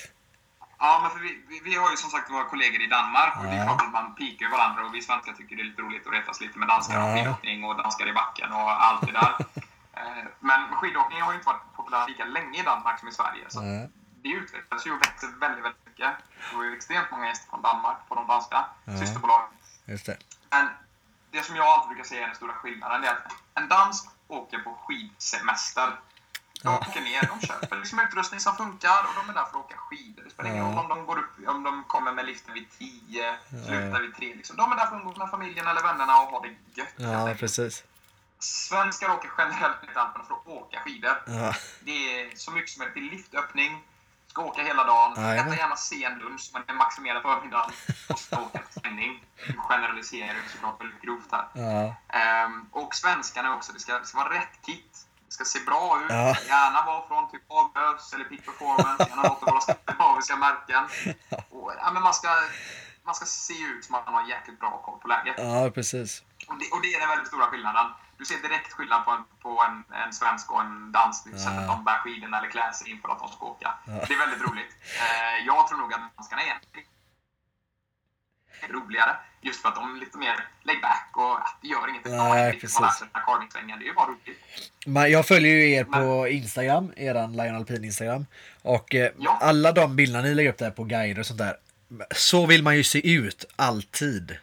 [0.83, 3.43] Ja, men för vi, vi, vi har ju som sagt våra kollegor i Danmark och
[3.43, 3.61] det Ja.
[3.61, 6.13] är klart att man pikar varandra och vi svenskar tycker det är lite roligt att
[6.13, 7.05] retas lite med danskar Ja.
[7.07, 9.35] och skidåkning och danskar i backen och allt det där.
[9.93, 13.45] Eh, men skidåkning har ju inte varit populär lika länge i Danmark som i Sverige.
[13.49, 13.89] Så Nej.
[14.23, 16.11] det utvecklades ju och växte väldigt, väldigt mycket.
[16.51, 18.97] Det var ju extremt många gäster från Danmark på de danska Ja.
[18.97, 19.49] systerbolagen.
[19.85, 20.17] Just det.
[20.49, 20.67] Men
[21.31, 24.09] det som jag alltid brukar säga är den stora skillnaden, det är att en dansk
[24.27, 25.99] åker på skidsemester.
[26.63, 29.65] De åker ner, de köper liksom utrustning som funkar och de är där för att
[29.65, 30.23] åka skidor.
[30.23, 33.35] Det spelar ingen roll om de, går upp, om de kommer med liften vid 10,
[33.49, 34.35] slutar vid 3.
[34.35, 34.55] Liksom.
[34.57, 36.93] De är där för att umgås med familjen eller vännerna och ha det gött.
[36.95, 37.83] Ja, precis.
[38.39, 41.23] Svenskar åker generellt ner till Alperna för att åka skidor.
[41.27, 41.91] Ja, Det
[42.21, 42.95] är så mycket som möjligt.
[42.95, 43.83] Det är liftöppning,
[44.27, 47.71] ska åka hela dagen, äta gärna sen lunch, men det maximerar förmiddagen
[48.09, 49.23] och ska åka till träning.
[49.57, 51.45] Generaliserar såklart väldigt grovt här.
[51.53, 53.73] ja, Ehm, och svenskarna också.
[53.73, 55.07] Det ska, det ska vara rätt kit.
[55.31, 56.11] Det ska se bra ut.
[56.11, 56.35] Ja.
[56.47, 59.07] Gärna vara från typ Ahlgrens eller Peak Performance.
[59.09, 60.83] Gärna av våra skandinaviska märken.
[61.49, 62.29] Och, ja, men man, ska,
[63.03, 65.35] man ska se ut som att man har jäkligt bra koll på läget.
[65.37, 66.23] ja, precis.
[66.47, 67.85] Och det, och det är den väldigt stora skillnaden.
[68.17, 71.21] Du ser direkt skillnad på en, på en, en svensk och en dansk.
[71.33, 71.49] Ja.
[71.67, 73.73] de bär skidorna eller klär sig inför att de ska åka.
[73.85, 73.93] Ja.
[74.07, 74.71] Det är väldigt roligt.
[75.03, 76.55] Eh, jag tror nog att danskarna är
[78.69, 79.15] roligare.
[79.41, 82.05] Just för att de är lite mer laid back och ja, det gör inget.
[82.05, 82.77] Nej, precis.
[82.97, 83.07] sig.
[83.65, 84.39] Det är ju bara roligt.
[84.85, 88.25] Men jag följer ju er på Instagram, eran Lion Alpin Instagram.
[88.61, 89.37] Och eh, Ja.
[89.41, 91.57] alla de bilderna ni lägger upp där på guider och sånt där.
[92.15, 94.37] Så vill man ju se ut, alltid.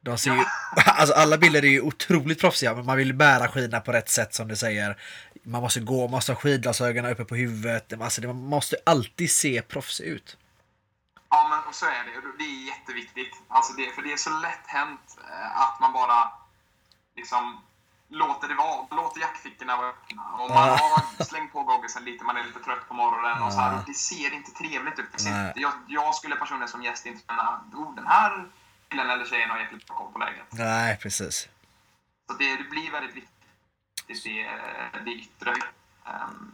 [0.00, 0.44] De ser ju,
[0.86, 4.34] alltså alla bilder är ju otroligt proffsiga, men man vill bära skidorna på rätt sätt
[4.34, 4.96] som du säger.
[5.42, 7.92] Man måste gå, man måste ha skidglasögonen uppe på huvudet.
[8.00, 10.36] Alltså, man måste alltid se proffsig ut.
[11.30, 12.32] Ja, men och så är det.
[12.38, 13.42] Det är jätteviktigt.
[13.48, 16.30] Alltså det, för det är så lätt hänt eh, att man bara
[17.16, 17.60] liksom
[18.08, 18.86] låter det vara.
[18.90, 20.22] Låter jackfickorna vara öppna.
[20.32, 23.42] Och man har slängt på gogglesen lite, man är lite trött på morgonen.
[23.42, 25.14] Och så här, och det ser inte trevligt ut.
[25.14, 28.48] Inte, jag, jag skulle personligen som gäst inte känna oh, den här
[28.88, 30.46] killen eller tjejen har jäkligt bra koll på läget.
[30.50, 31.48] Nej, precis.
[32.26, 33.34] Så det, det blir väldigt viktigt,
[34.06, 34.50] det,
[35.04, 35.54] det yttre.
[36.04, 36.52] Um,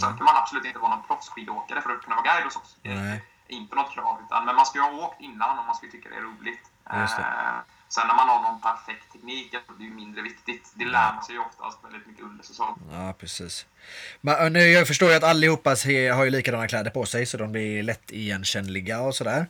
[0.00, 2.76] Sen kan man absolut inte vara någon proffsskidåkare för att kunna vara guide hos oss.
[2.82, 3.24] Nej.
[3.48, 4.20] Inte något krav.
[4.26, 6.64] Utan, men man ska ju ha åkt innan om man ska tycka det är roligt.
[6.90, 7.06] Eh,
[7.88, 10.72] sen när man har någon perfekt teknik, det är ju mindre viktigt.
[10.74, 12.78] Det lär man sig ju oftast väldigt mycket under säsong.
[12.92, 13.66] Ja, precis.
[14.20, 15.70] Men, nu, jag förstår ju att allihopa
[16.14, 19.46] har ju likadana kläder på sig så de blir lätt igenkännliga och sådär.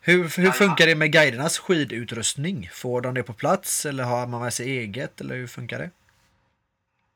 [0.00, 2.70] Hur, hur funkar det med guidernas skidutrustning?
[2.72, 5.90] Får de det på plats eller har man med sig eget eller hur funkar det?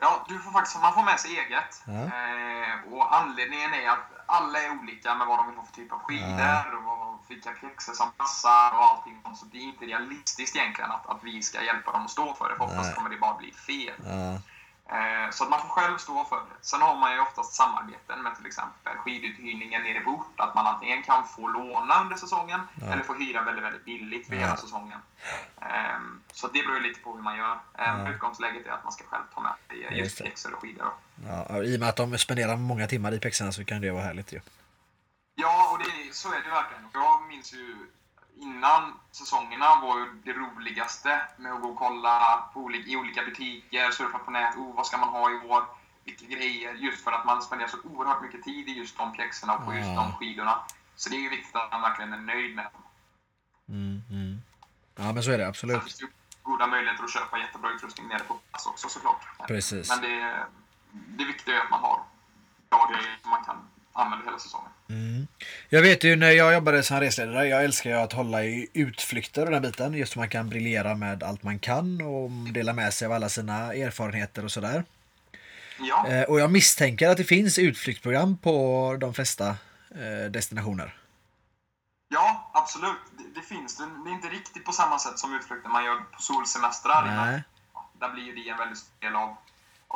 [0.01, 1.83] Ja, du får faktiskt, man får med sig eget.
[1.87, 1.93] Ja.
[1.93, 5.93] Eh, och anledningen är att alla är olika med vad de vill ha för typ
[5.93, 6.65] av skidor Ja.
[6.77, 9.23] och vilka pjäxor som passar och allting.
[9.37, 12.49] Så det är inte realistiskt egentligen att, att vi ska hjälpa dem att stå för
[12.49, 12.57] det.
[12.57, 13.95] För oftast kommer det bara bli fel.
[14.05, 14.39] Ja,
[15.33, 16.57] så att man får själv stå för det.
[16.61, 20.41] Sen har man ju oftast samarbeten med till exempel skiduthyrningen nere på ort.
[20.41, 22.87] Att man antingen kan få låna under säsongen Ja.
[22.93, 24.41] eller få hyra väldigt, väldigt billigt för Ja.
[24.41, 24.99] hela säsongen.
[25.61, 27.59] Ehm, så det beror ju lite på hur man gör.
[27.79, 28.09] Ehm, Ja.
[28.11, 30.93] Utgångsläget är att man ska själv ta med Just just pjäxor och skidor.
[31.29, 34.03] ja, I och med att de spenderar många timmar i pjäxorna så kan det vara
[34.03, 34.41] härligt ju.
[35.35, 36.89] Ja, och det, så är det verkligen.
[36.93, 37.77] Jag minns ju
[38.37, 43.25] innan säsongerna var ju det roligaste med att gå och kolla på olika, i olika
[43.25, 44.57] butiker, surfa på nät.
[44.57, 45.65] Oh, vad ska man ha i år?
[46.05, 46.75] Vilka grejer?
[46.75, 49.75] Just för att man spenderar så oerhört mycket tid i just de pjäxorna och på
[49.75, 50.59] just de skidorna.
[50.97, 52.83] Så det är ju viktigt att man verkligen är nöjd med dem.
[53.69, 54.43] Mm, mm.
[54.97, 55.83] Ja men så är det absolut.
[55.83, 56.11] finns det ju
[56.43, 59.23] goda möjligheter att köpa jättebra utrustning nere på plats också såklart.
[59.49, 59.89] Precis.
[59.91, 60.47] Men det,
[60.91, 62.03] det viktiga är att man har
[62.71, 64.71] bra grejer som man kan använda hela säsongen.
[64.89, 65.27] Mm.
[65.69, 69.45] Jag vet ju när jag jobbade som resledare, jag älskar ju att hålla i utflykter
[69.45, 69.95] och den biten.
[69.95, 73.29] Just så man kan briljera med allt man kan och dela med sig av alla
[73.29, 74.85] sina erfarenheter och sådär.
[75.81, 76.09] Ja.
[76.09, 79.49] Eh, och jag misstänker att det finns utflyktsprogram på de flesta
[79.91, 80.97] eh, destinationer.
[82.09, 82.97] Ja, absolut.
[83.19, 83.85] Det, det finns det.
[84.05, 87.43] Det är inte riktigt på samma sätt som utflykter man gör på solsemestrar.
[88.01, 89.37] Där blir ju det en väldigt stor del av,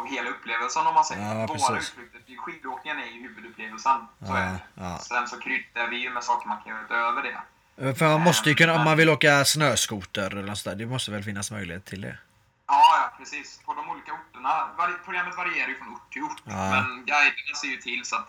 [0.00, 1.22] av hela upplevelsen om man säger.
[1.40, 3.98] Ja, Våra utflykter, skidåkningen är ju huvudupplevelsen.
[4.28, 4.98] Så Ja.
[4.98, 7.38] Sen så kryddar vi ju med saker man kan göra utöver det.
[7.88, 10.86] Eh, För man måste ju kunna, om man vill åka snöskoter eller något sådär, det
[10.86, 12.16] måste väl finnas möjlighet till det.
[12.66, 13.60] Ja, ja, precis.
[13.66, 14.68] På de olika orterna.
[15.04, 16.42] Programmet varierar ju från ort till ort.
[16.44, 16.70] Ja.
[16.70, 18.28] Men guiderna ser ju till så att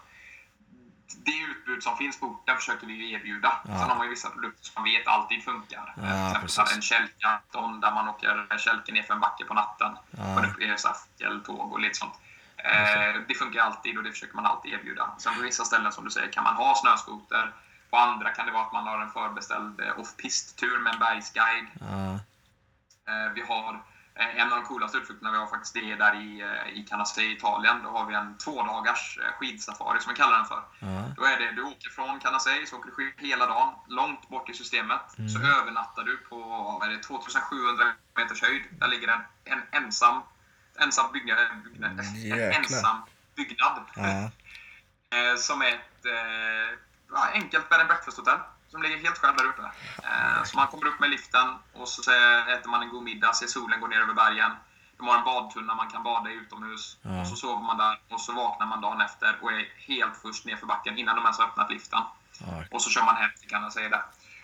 [1.18, 3.54] det utbud som finns på orten försöker vi ju erbjuda.
[3.68, 3.80] Ja.
[3.80, 5.94] Sen har man ju vissa produkter som man vet alltid funkar.
[5.98, 9.98] Ja, Till exempel en kälkkanton där man åker kälken ner för en backe på natten.
[10.12, 10.94] Ja.
[11.18, 12.14] Fjälltåg och lite sånt.
[12.58, 15.10] Eh, det funkar alltid och det försöker man alltid erbjuda.
[15.18, 17.54] Sen på vissa ställen som du säger kan man ha snöskoter.
[17.90, 21.68] På andra kan det vara att man har en förbeställd eh, off-pist-tur med en bergsguide.
[21.80, 22.20] Ja,
[23.08, 23.84] Eh, Vi har
[24.30, 27.26] en av de coolaste utflykterna vi har faktiskt det är där i, eh, i Canazei
[27.26, 27.84] i Italien.
[27.84, 30.64] Då har vi en två dagars eh, skidsafari som vi kallar den för.
[30.80, 34.30] ja, Då är det, du åker från Canazei, så åker du skid hela dagen, långt
[34.30, 35.02] bort i systemet.
[35.34, 35.52] Så Mm.
[35.52, 36.38] övernattar du på
[36.80, 38.64] vad är det, 2700 meters höjd.
[38.72, 40.22] Där ligger en, en ensam,
[40.80, 42.52] ensam byggnad, byggnad, en Jäklar.
[42.60, 42.98] ensam
[43.36, 43.82] byggnad.
[45.14, 48.40] Eh, som är ett eh, enkelt bed and breakfast-hotell.
[48.72, 49.62] Som ligger helt själv där uppe.
[50.10, 52.02] Eh, så man kommer upp med liften och så
[52.56, 54.52] äter man en god middag, ser solen gå ner över bergen.
[54.98, 56.98] De har en badtunna man kan bada i utomhus.
[57.02, 57.22] Ja.
[57.22, 60.46] Och så sover man där och så vaknar man dagen efter och är helt först
[60.46, 62.00] ner för backen innan de ens har öppnat liften.
[62.40, 62.64] ja.
[62.72, 64.02] Och så kör man hem kan jag säga det.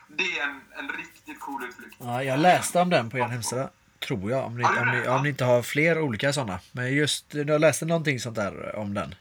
[0.08, 1.96] Det är en, en riktigt cool utflykt.
[2.00, 3.70] Ja, jag läste om den på er hemsida.
[4.00, 4.46] Tror jag.
[4.46, 6.60] Om ni, om, ni, om ni inte har fler olika sådana.
[6.72, 9.16] Men just, jag läste någonting sånt där om den.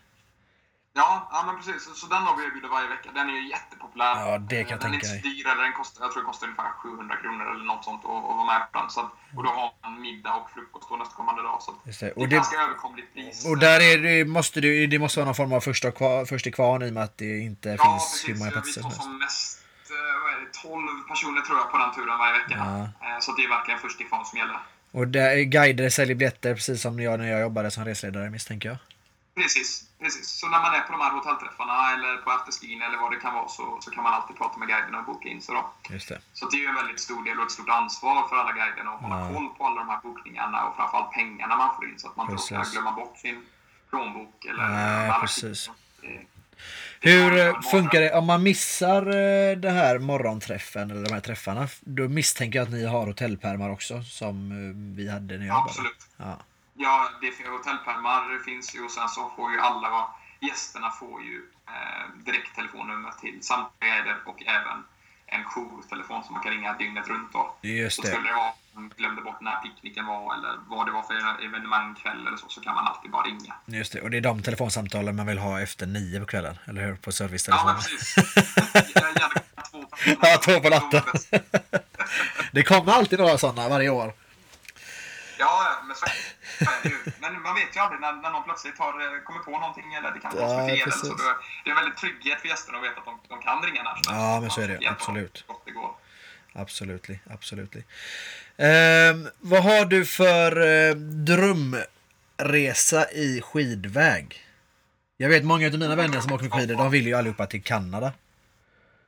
[1.01, 1.79] Ja, ja men precis.
[1.85, 3.09] Så, så den har vi erbjuder varje vecka.
[3.19, 4.15] Den är ju jättepopulär.
[4.23, 5.21] Ja, det kan jag den är tänka inte mig.
[5.23, 8.11] så dyr, den kostar, jag tror det kostar ungefär 700 kronor eller något sånt att,
[8.31, 8.89] att vara med på den.
[8.95, 11.59] Så att, och då har man middag och frukost då nästkommande dag.
[11.63, 11.91] Så det.
[12.01, 13.37] det är det, ganska överkomligt pris.
[13.51, 16.47] och där är det, måste det, det måste vara någon form av första kvar, först
[16.47, 18.29] i kvarn i och med att det inte ja, finns precis.
[18.29, 19.03] hur många platser som helst.
[19.03, 22.55] som mest eh, vad är det, 12 personer tror jag på den turen varje vecka.
[23.07, 24.59] Eh, Så det är verkligen först ifrån som gäller.
[24.93, 28.79] Och där, guider säljer biljetter precis som jag när jag jobbade som resledare misstänker jag.
[29.37, 30.29] Precis, precis.
[30.41, 33.35] Så när man är på de här hotellträffarna eller på afterskin eller vad det kan
[33.35, 35.63] vara så, så kan man alltid prata med guiderna och boka in sig då.
[35.95, 36.19] Just det.
[36.33, 38.91] Så det är ju en väldigt stor del och ett stort ansvar för alla guiderna
[38.91, 39.29] att hålla Ja.
[39.35, 42.25] koll på alla de här bokningarna och framförallt pengarna man får in så att man
[42.27, 42.51] inte Precis.
[42.57, 43.43] råkar glömma bort sin
[43.91, 45.67] plånbok eller Nej, precis.
[45.67, 45.75] kvitton.
[46.01, 46.27] Det-
[47.01, 51.21] det Hur eh, funkar det om man missar eh, det här morgonträffen eller de här
[51.21, 51.69] träffarna?
[51.81, 55.59] Då misstänker jag att ni har hotellpärmar också som eh, vi hade när jag Ja,
[55.59, 55.71] jobbade.
[55.71, 56.07] absolut.
[56.17, 56.39] Ja.
[56.79, 60.09] Ja, det finns hotellpärmar finns ju och sen så får ju alla
[60.41, 64.85] gästerna får ju eh, direkt telefonnummer till samtliga och även
[65.27, 67.57] en jourtelefon som man kan ringa dygnet runt då.
[67.61, 68.09] Just Så det.
[68.09, 71.95] skulle det vara man glömde bort när picknicken var eller vad det var för evenemang
[71.95, 73.55] kväll eller så, så kan man alltid bara ringa.
[73.67, 74.01] Just det.
[74.01, 76.93] Och det är de telefonsamtalen man vill ha efter nio på kvällen, eller hur?
[76.93, 77.77] På Ja, men servicetelefonen.
[77.77, 78.17] precis.
[78.95, 79.29] Gärna
[79.71, 80.17] två personer.
[80.23, 81.03] Ja, två på natten.
[82.53, 84.13] det kommer alltid några sådana varje år.
[85.39, 86.36] Ja, ja, men så är det.
[87.21, 90.11] Men man vet ju aldrig när, när någon plötsligt har, eh, kommer på någonting eller
[90.15, 90.79] det kan vara Ja, fel.
[90.85, 91.01] Precis.
[91.01, 91.15] så.
[91.15, 91.23] Det-
[91.65, 94.03] Det är en väldigt trygghet för gästerna att veta att de, de kan ringa när
[94.03, 94.15] som.
[94.17, 94.87] Ja, men så är det.
[94.89, 95.45] Absolut.
[95.65, 95.91] det går.
[96.55, 97.07] Absolut.
[97.31, 97.75] Absolut.
[98.57, 104.43] Ehm, vad har du för eh, drömresa i skidväg?
[105.17, 108.13] Jag vet många av mina vänner som åker skidor, de vill ju allihopa till Kanada.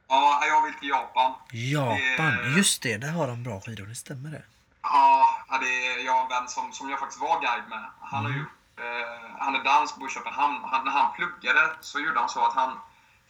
[0.08, 1.34] Ja, jag vill till Japan.
[1.52, 4.42] Japan, Det- just det, där har de bra skidor, det stämmer det.
[4.82, 5.28] Ja,
[5.60, 7.84] det är jag har en vän som, som jag faktiskt var guide med.
[8.00, 8.40] Han, har Mm.
[8.40, 8.48] gjort,
[8.80, 10.64] eh, han är dansk, bor i Köpenhamn.
[10.64, 12.78] Han, när han pluggade så gjorde han så att han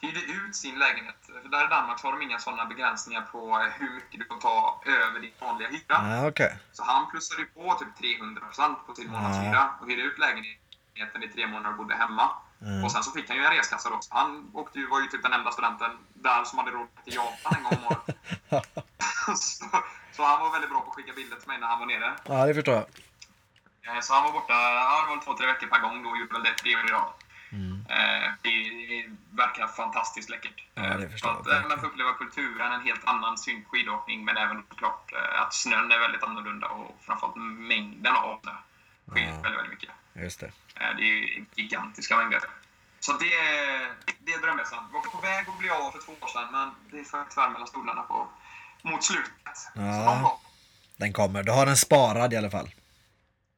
[0.01, 1.17] hyrde ut sin lägenhet.
[1.43, 4.27] För där i Danmark så har de inga sådana begränsningar på eh, hur mycket du
[4.27, 5.83] får ta över din vanliga hyra.
[5.89, 6.59] Ja, okej.
[6.73, 11.29] Så han plussade ju på typ 300% på sin månadshyra och hyrde ut lägenheten i
[11.29, 12.31] tre månader och bodde hemma.
[12.63, 12.85] Mm.
[12.85, 13.99] Och sen så fick han ju en reskassa då.
[14.01, 17.15] Så han åkte ju, var ju typ den enda studenten där som hade råd till
[17.15, 18.17] Japan en gång om året.
[19.37, 19.65] så,
[20.13, 22.15] så han var väldigt bra på att skicka bilder till mig när han var nere.
[22.25, 22.87] Ja, det förstår jag.
[23.97, 26.33] Eh, Så han var borta, det var två, tre veckor per gång då och gjorde
[26.33, 27.13] väl det tre år i rad.
[27.53, 27.87] Mm.
[27.91, 28.51] Eh, Det,
[28.89, 30.65] det verkar fantastiskt läckert.
[30.75, 33.71] Ja, det Eh, förstår att, jag Man får uppleva kulturen, en helt annan syn på
[33.71, 38.53] skidåkning, men även såklart eh, att snön är väldigt annorlunda och framförallt mängden av snö
[39.13, 39.35] skiljer Ja.
[39.43, 39.91] väldigt, väldigt mycket.
[40.15, 40.53] Just det.
[40.75, 42.41] Det är gigantiska mängder.
[43.01, 43.31] Så det,
[44.19, 44.85] det är drömresan.
[44.89, 47.25] Vi var på väg att bli av för två år sedan, men det är för
[47.25, 48.29] tvär mellan stolarna på,
[48.91, 49.33] mot slutet.
[49.75, 50.41] Ja.
[50.97, 51.43] Den kommer.
[51.43, 52.71] Du har den sparad i alla fall.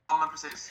[0.08, 0.70] Ja, men precis.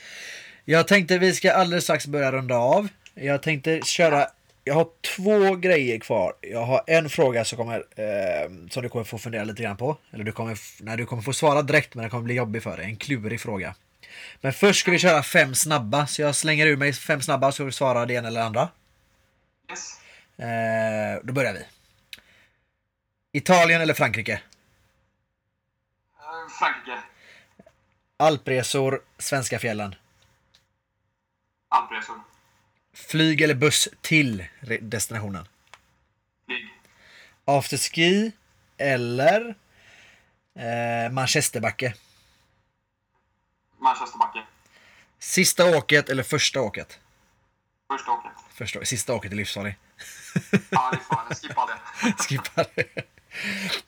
[0.65, 2.87] Jag tänkte vi ska alldeles strax börja runda av.
[3.13, 4.27] Jag tänkte köra,
[4.63, 6.33] jag har två grejer kvar.
[6.41, 9.97] Jag har en fråga som, kommer, eh, som du kommer få fundera lite grann på.
[10.11, 12.77] Eller du kommer, nej, du kommer få svara direkt men den kommer bli jobbig för
[12.77, 12.85] dig.
[12.85, 13.75] En klurig fråga.
[14.41, 16.07] Men först ska vi köra fem snabba.
[16.07, 18.45] Så jag slänger ur mig fem snabba så får du svara det ena eller det
[18.45, 18.69] andra.
[19.71, 19.99] Yes.
[20.37, 21.65] Eh, då börjar vi.
[23.33, 24.41] Italien eller Frankrike?
[26.59, 26.99] Frankrike.
[28.17, 29.95] Alpresor, svenska fjällen.
[31.69, 32.21] Alpresor.
[32.93, 34.45] Flyg eller buss till
[34.81, 35.47] destinationen?
[36.45, 36.73] Flyg.
[37.45, 38.31] Afterski
[38.77, 39.55] eller
[40.55, 41.93] eh, Manchesterbacke?
[43.77, 44.43] Manchesterbacke.
[45.19, 46.99] Sista åket eller första åket?
[47.91, 48.31] Första åket.
[48.53, 49.75] Första, sista åket är livsfarlig.
[50.69, 51.35] Ja, fan.
[51.35, 52.13] Skippa det.
[52.23, 53.03] Skippa det.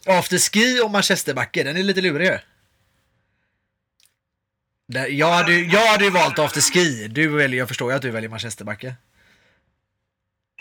[0.05, 2.39] Afterski och Manchesterbacke, den är lite lurig ju.
[5.09, 7.07] Jag hade, jag hade ju valt afterski.
[7.07, 8.95] Du väljer, jag förstår ju att du väljer Manchesterbacke.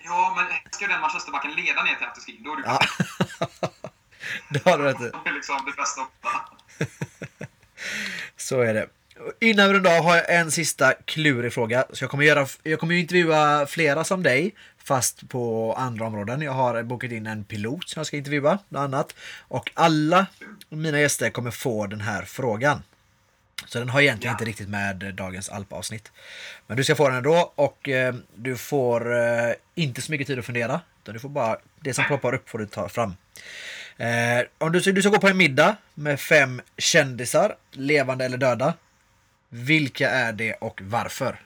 [0.05, 2.81] Ja, men ska den Manchesterbacken leda ner till afterski, då är du Ja.
[4.51, 5.05] Det har du rätt i.
[5.24, 6.07] Det är liksom det bästa.
[8.37, 8.89] Så är det.
[9.41, 11.85] Innan vi rundar har jag en sista klurig fråga.
[11.93, 14.55] Så jag kommer, göra, jag kommer ju intervjua flera som dig,
[14.91, 16.43] fast på andra områden.
[16.43, 19.14] Jag har bokat in en pilot som jag ska intervjua, bland annat.
[19.49, 20.26] Och alla
[20.68, 22.82] mina gäster kommer få den här frågan.
[23.66, 24.34] Så den har egentligen Ja.
[24.34, 26.12] inte riktigt med dagens alpavsnitt.
[26.66, 30.38] Men du ska få den ändå och eh, du får eh, inte så mycket tid
[30.38, 30.80] att fundera.
[31.03, 33.14] Utan du får bara, det som ploppar upp får du ta fram.
[33.97, 38.74] Eh, om du, du ska gå på en middag med fem kändisar, levande eller döda.
[39.49, 41.41] Vilka är det och varför?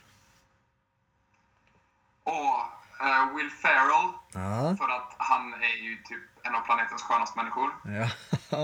[2.25, 2.74] Och
[3.07, 7.71] eh, Will Ferrell, Ja, för att han är ju typ en av planetens skönaste människor.
[7.85, 8.09] ja.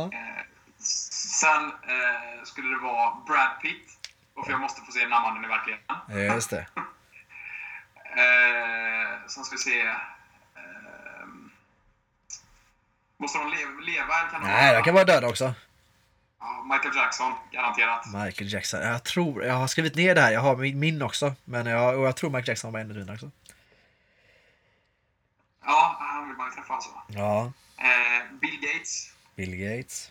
[0.12, 0.45] Eh,
[0.82, 3.91] sen eh, skulle det vara Brad Pitt.
[4.34, 5.97] Och för jag måste få se mannen i verkligheten.
[6.34, 6.66] just det.
[9.26, 9.80] Sen ska vi se...
[9.80, 9.95] Eh,
[13.18, 15.55] måste de leva, leva eller kan de Nej, de kan vara döda också.
[16.72, 18.07] Michael Jackson, garanterat.
[18.07, 18.80] Michael Jackson.
[18.80, 21.34] Jag tror, jag har skrivit ner det här, jag har min, min också.
[21.45, 23.30] Men jag, och jag tror Michael Jackson var en av dina också.
[25.70, 26.90] Ja, han vill man ju träffa alltså.
[27.06, 29.12] Ja, Eh, Bill Gates.
[29.36, 30.10] Bill Gates.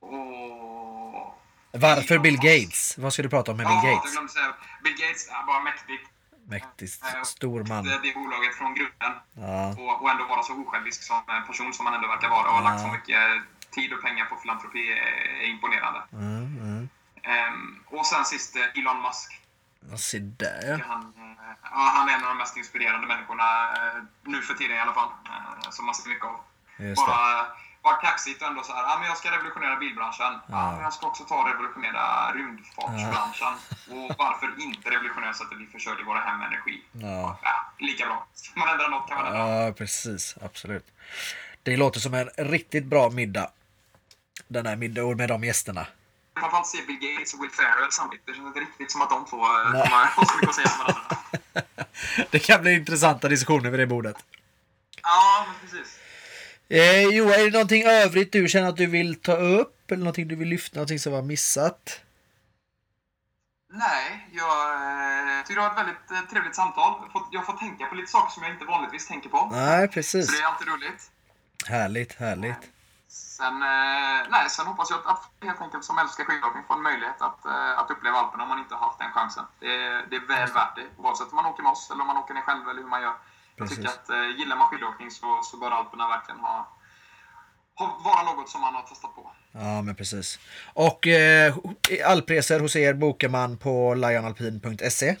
[0.00, 1.38] Och...
[1.72, 2.98] Varför Bill Gates?
[2.98, 4.12] Vad ska du prata om med Bill Ja, jag Gates?
[4.12, 4.54] glömde säga.
[4.84, 6.08] Bill Gates är bara mäktigt.
[6.48, 7.84] Mäktigt, Eh, stor man.
[7.84, 9.12] Det, det bolaget från grunden.
[9.34, 12.54] Ja, Och, och ändå vara så osjälvisk som person som han ändå verkar vara och
[12.54, 12.68] har Ja.
[12.70, 14.96] lagt så mycket tid och pengar på filantropi är,
[15.42, 16.02] är imponerande.
[16.12, 16.88] mm, mm.
[17.22, 19.40] Ehm, och sen sist eh, Elon Musk.
[19.90, 20.78] Ja, Se där ja.
[20.88, 24.76] Han, eh, ja, han är en av de mest inspirerande människorna eh, nu för tiden
[24.76, 25.08] i alla fall.
[25.26, 26.40] Eh, som man ser mycket av.
[26.76, 27.06] Just.
[27.06, 27.46] Bara,
[27.82, 30.32] bara kaxigt och ändå så här, ja, men jag ska revolutionera bilbranschen.
[30.32, 30.40] Ja.
[30.48, 30.72] Ja.
[30.72, 33.54] men jag ska också ta och revolutionera rymdfartsbranschen.
[33.94, 36.82] Och varför inte revolutionera så att vi försörjer våra hem med energi?
[36.92, 37.38] Ja.
[37.42, 38.26] Ja, lika bra.
[38.34, 39.64] Ska man ändra något kan man ändra.
[39.66, 40.36] Ja, precis.
[40.42, 40.86] Absolut.
[41.62, 43.50] Det låter som en riktigt bra middag.
[44.48, 45.86] Den här middagen med de gästerna.
[46.40, 48.26] Framförallt se Bill Gates och Will Ferrell samtidigt.
[48.26, 49.82] Det känns inte riktigt som att de två eh, Nej.
[49.82, 51.16] kommer ha så mycket att säga med varandra.
[52.30, 54.16] Det kan bli intressanta diskussioner vid det bordet.
[55.02, 55.98] Ja, precis.
[56.68, 59.90] Eh, jo, är det någonting övrigt du känner att du vill ta upp?
[59.90, 60.76] Eller någonting du vill lyfta?
[60.76, 62.00] Någonting som var missat?
[63.72, 66.92] Nej, jag eh, tycker det var ett väldigt eh, trevligt samtal.
[67.14, 69.48] Jag har, har fått tänka på lite saker som jag inte vanligtvis tänker på.
[69.52, 70.26] Nej, Så precis.
[70.38, 71.10] det är alltid roligt.
[71.66, 72.71] Härligt, härligt.
[73.12, 76.82] Sen, eh, nej, sen hoppas jag att, att helt enkelt som älskar skidåkning får en
[76.82, 79.44] möjlighet att, eh, att uppleva Alperna om man inte har haft den chansen.
[79.60, 82.06] Det, är- det är väl värt det, oavsett om man åker med oss eller om
[82.06, 83.14] man åker ner själv eller hur man gör.
[83.56, 83.76] Jag Precis.
[83.76, 86.68] tycker att eh, gillar man skidåkning så, så bör Alperna verkligen ha,
[87.74, 89.30] ha, vara något som man har testat på.
[89.52, 90.38] Ja, men precis.
[90.74, 91.54] Och eh,
[92.06, 95.16] alpresor hos er bokar man på lionalpin.se.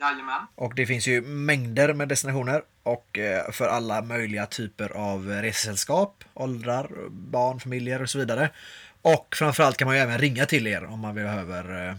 [0.00, 0.46] Jajamän.
[0.54, 6.24] Och det finns ju mängder med destinationer och eh, för alla möjliga typer av resesällskap,
[6.34, 8.50] åldrar, barn, familjer och så vidare.
[9.02, 11.94] Och framförallt kan man ju även ringa till er om man behöver eh,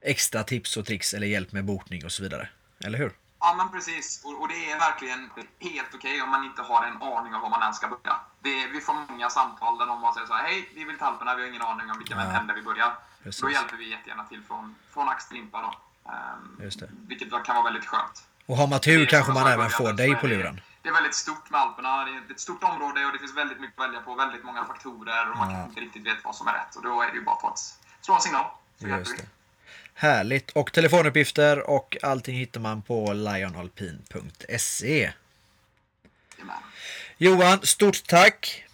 [0.00, 2.48] extra tips och tricks eller hjälp med bokning och så vidare.
[2.84, 3.12] Eller hur?
[3.40, 4.22] Ja, men precis.
[4.24, 7.50] Och, och det är verkligen helt okej om man inte har en aning om var
[7.50, 8.16] man ens ska börja.
[8.42, 11.04] Det, vi får många samtal där någon bara säger så här, hej, vi vill till
[11.04, 12.40] Alperna, vi har ingen aning om vilken Ja.
[12.40, 12.92] ände vi börjar.
[13.22, 13.40] Precis.
[13.40, 15.74] Då hjälper vi jättegärna till från, från ax till limpa då.
[16.12, 16.88] Ehm, Just det.
[17.08, 18.24] Vilket kan vara väldigt skönt.
[18.46, 20.60] Och har man tur kanske man även får så dig på luren.
[20.82, 22.04] Det är väldigt stort med Alperna.
[22.04, 24.14] Det är ett stort område och det finns väldigt mycket att välja på.
[24.14, 25.56] Väldigt många faktorer och man Ja.
[25.56, 26.76] kanske inte riktigt vet vad som är rätt.
[26.76, 27.58] Och då är det ju bara att
[28.00, 28.46] slå en signal.
[28.80, 29.22] Så Just det.
[29.94, 30.50] Härligt.
[30.50, 35.12] Och telefonuppgifter och allting hittar man på lionalpin.se.
[37.18, 38.64] Johan, stort tack!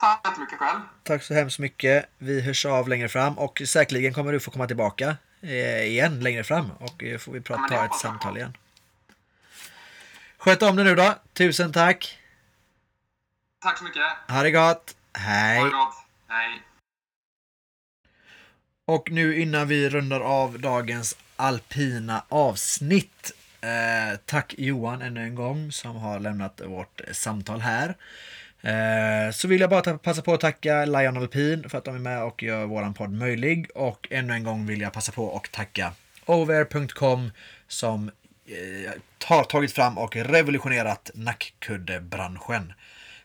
[0.00, 0.80] Tack jättemycket själv.
[1.02, 2.08] Tack så hemskt mycket.
[2.18, 6.70] Vi hörs av längre fram och säkerligen kommer du få komma tillbaka igen längre fram
[6.70, 8.56] och eh, får vi prata, ta ett samtal igen.
[10.36, 11.14] Sköt om dig nu då.
[11.32, 12.18] Tusen tack.
[13.62, 14.02] Tack så mycket.
[14.28, 14.96] Ha det gott.
[15.14, 15.64] Ha Hej.
[15.64, 15.94] det gott.
[16.28, 16.62] Hej.
[18.86, 23.32] Och nu innan vi rundar av dagens alpina avsnitt.
[23.60, 27.96] Eh, tack Johan ännu en gång som har lämnat vårt samtal här.
[28.62, 31.98] Eh, så vill jag bara passa på att tacka Lion Alpin för att de är
[31.98, 33.70] med och gör våran podd möjlig.
[33.74, 35.92] Och ännu en gång vill jag passa på att tacka
[36.26, 37.30] over.com
[37.68, 38.10] som
[38.46, 38.92] eh,
[39.24, 42.72] har tagit fram och revolutionerat nackkuddebranschen.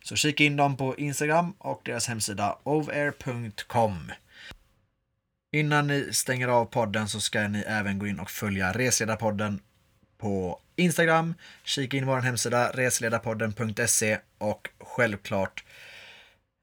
[0.03, 4.11] Så kika in dem på Instagram och deras hemsida over.com.
[5.53, 9.59] Innan ni stänger av podden så ska ni även gå in och följa Resledarpodden
[10.23, 11.33] på Instagram.
[11.63, 15.63] Kika in vår hemsida resledarpodden.se och självklart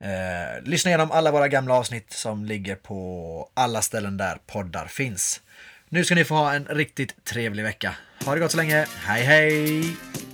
[0.04, 5.40] eh, lyssna igenom alla våra gamla avsnitt som ligger på alla ställen där poddar finns.
[5.88, 7.94] Nu ska ni få ha en riktigt trevlig vecka.
[8.24, 8.86] Ha det gott så länge.
[9.04, 10.29] Hej hej!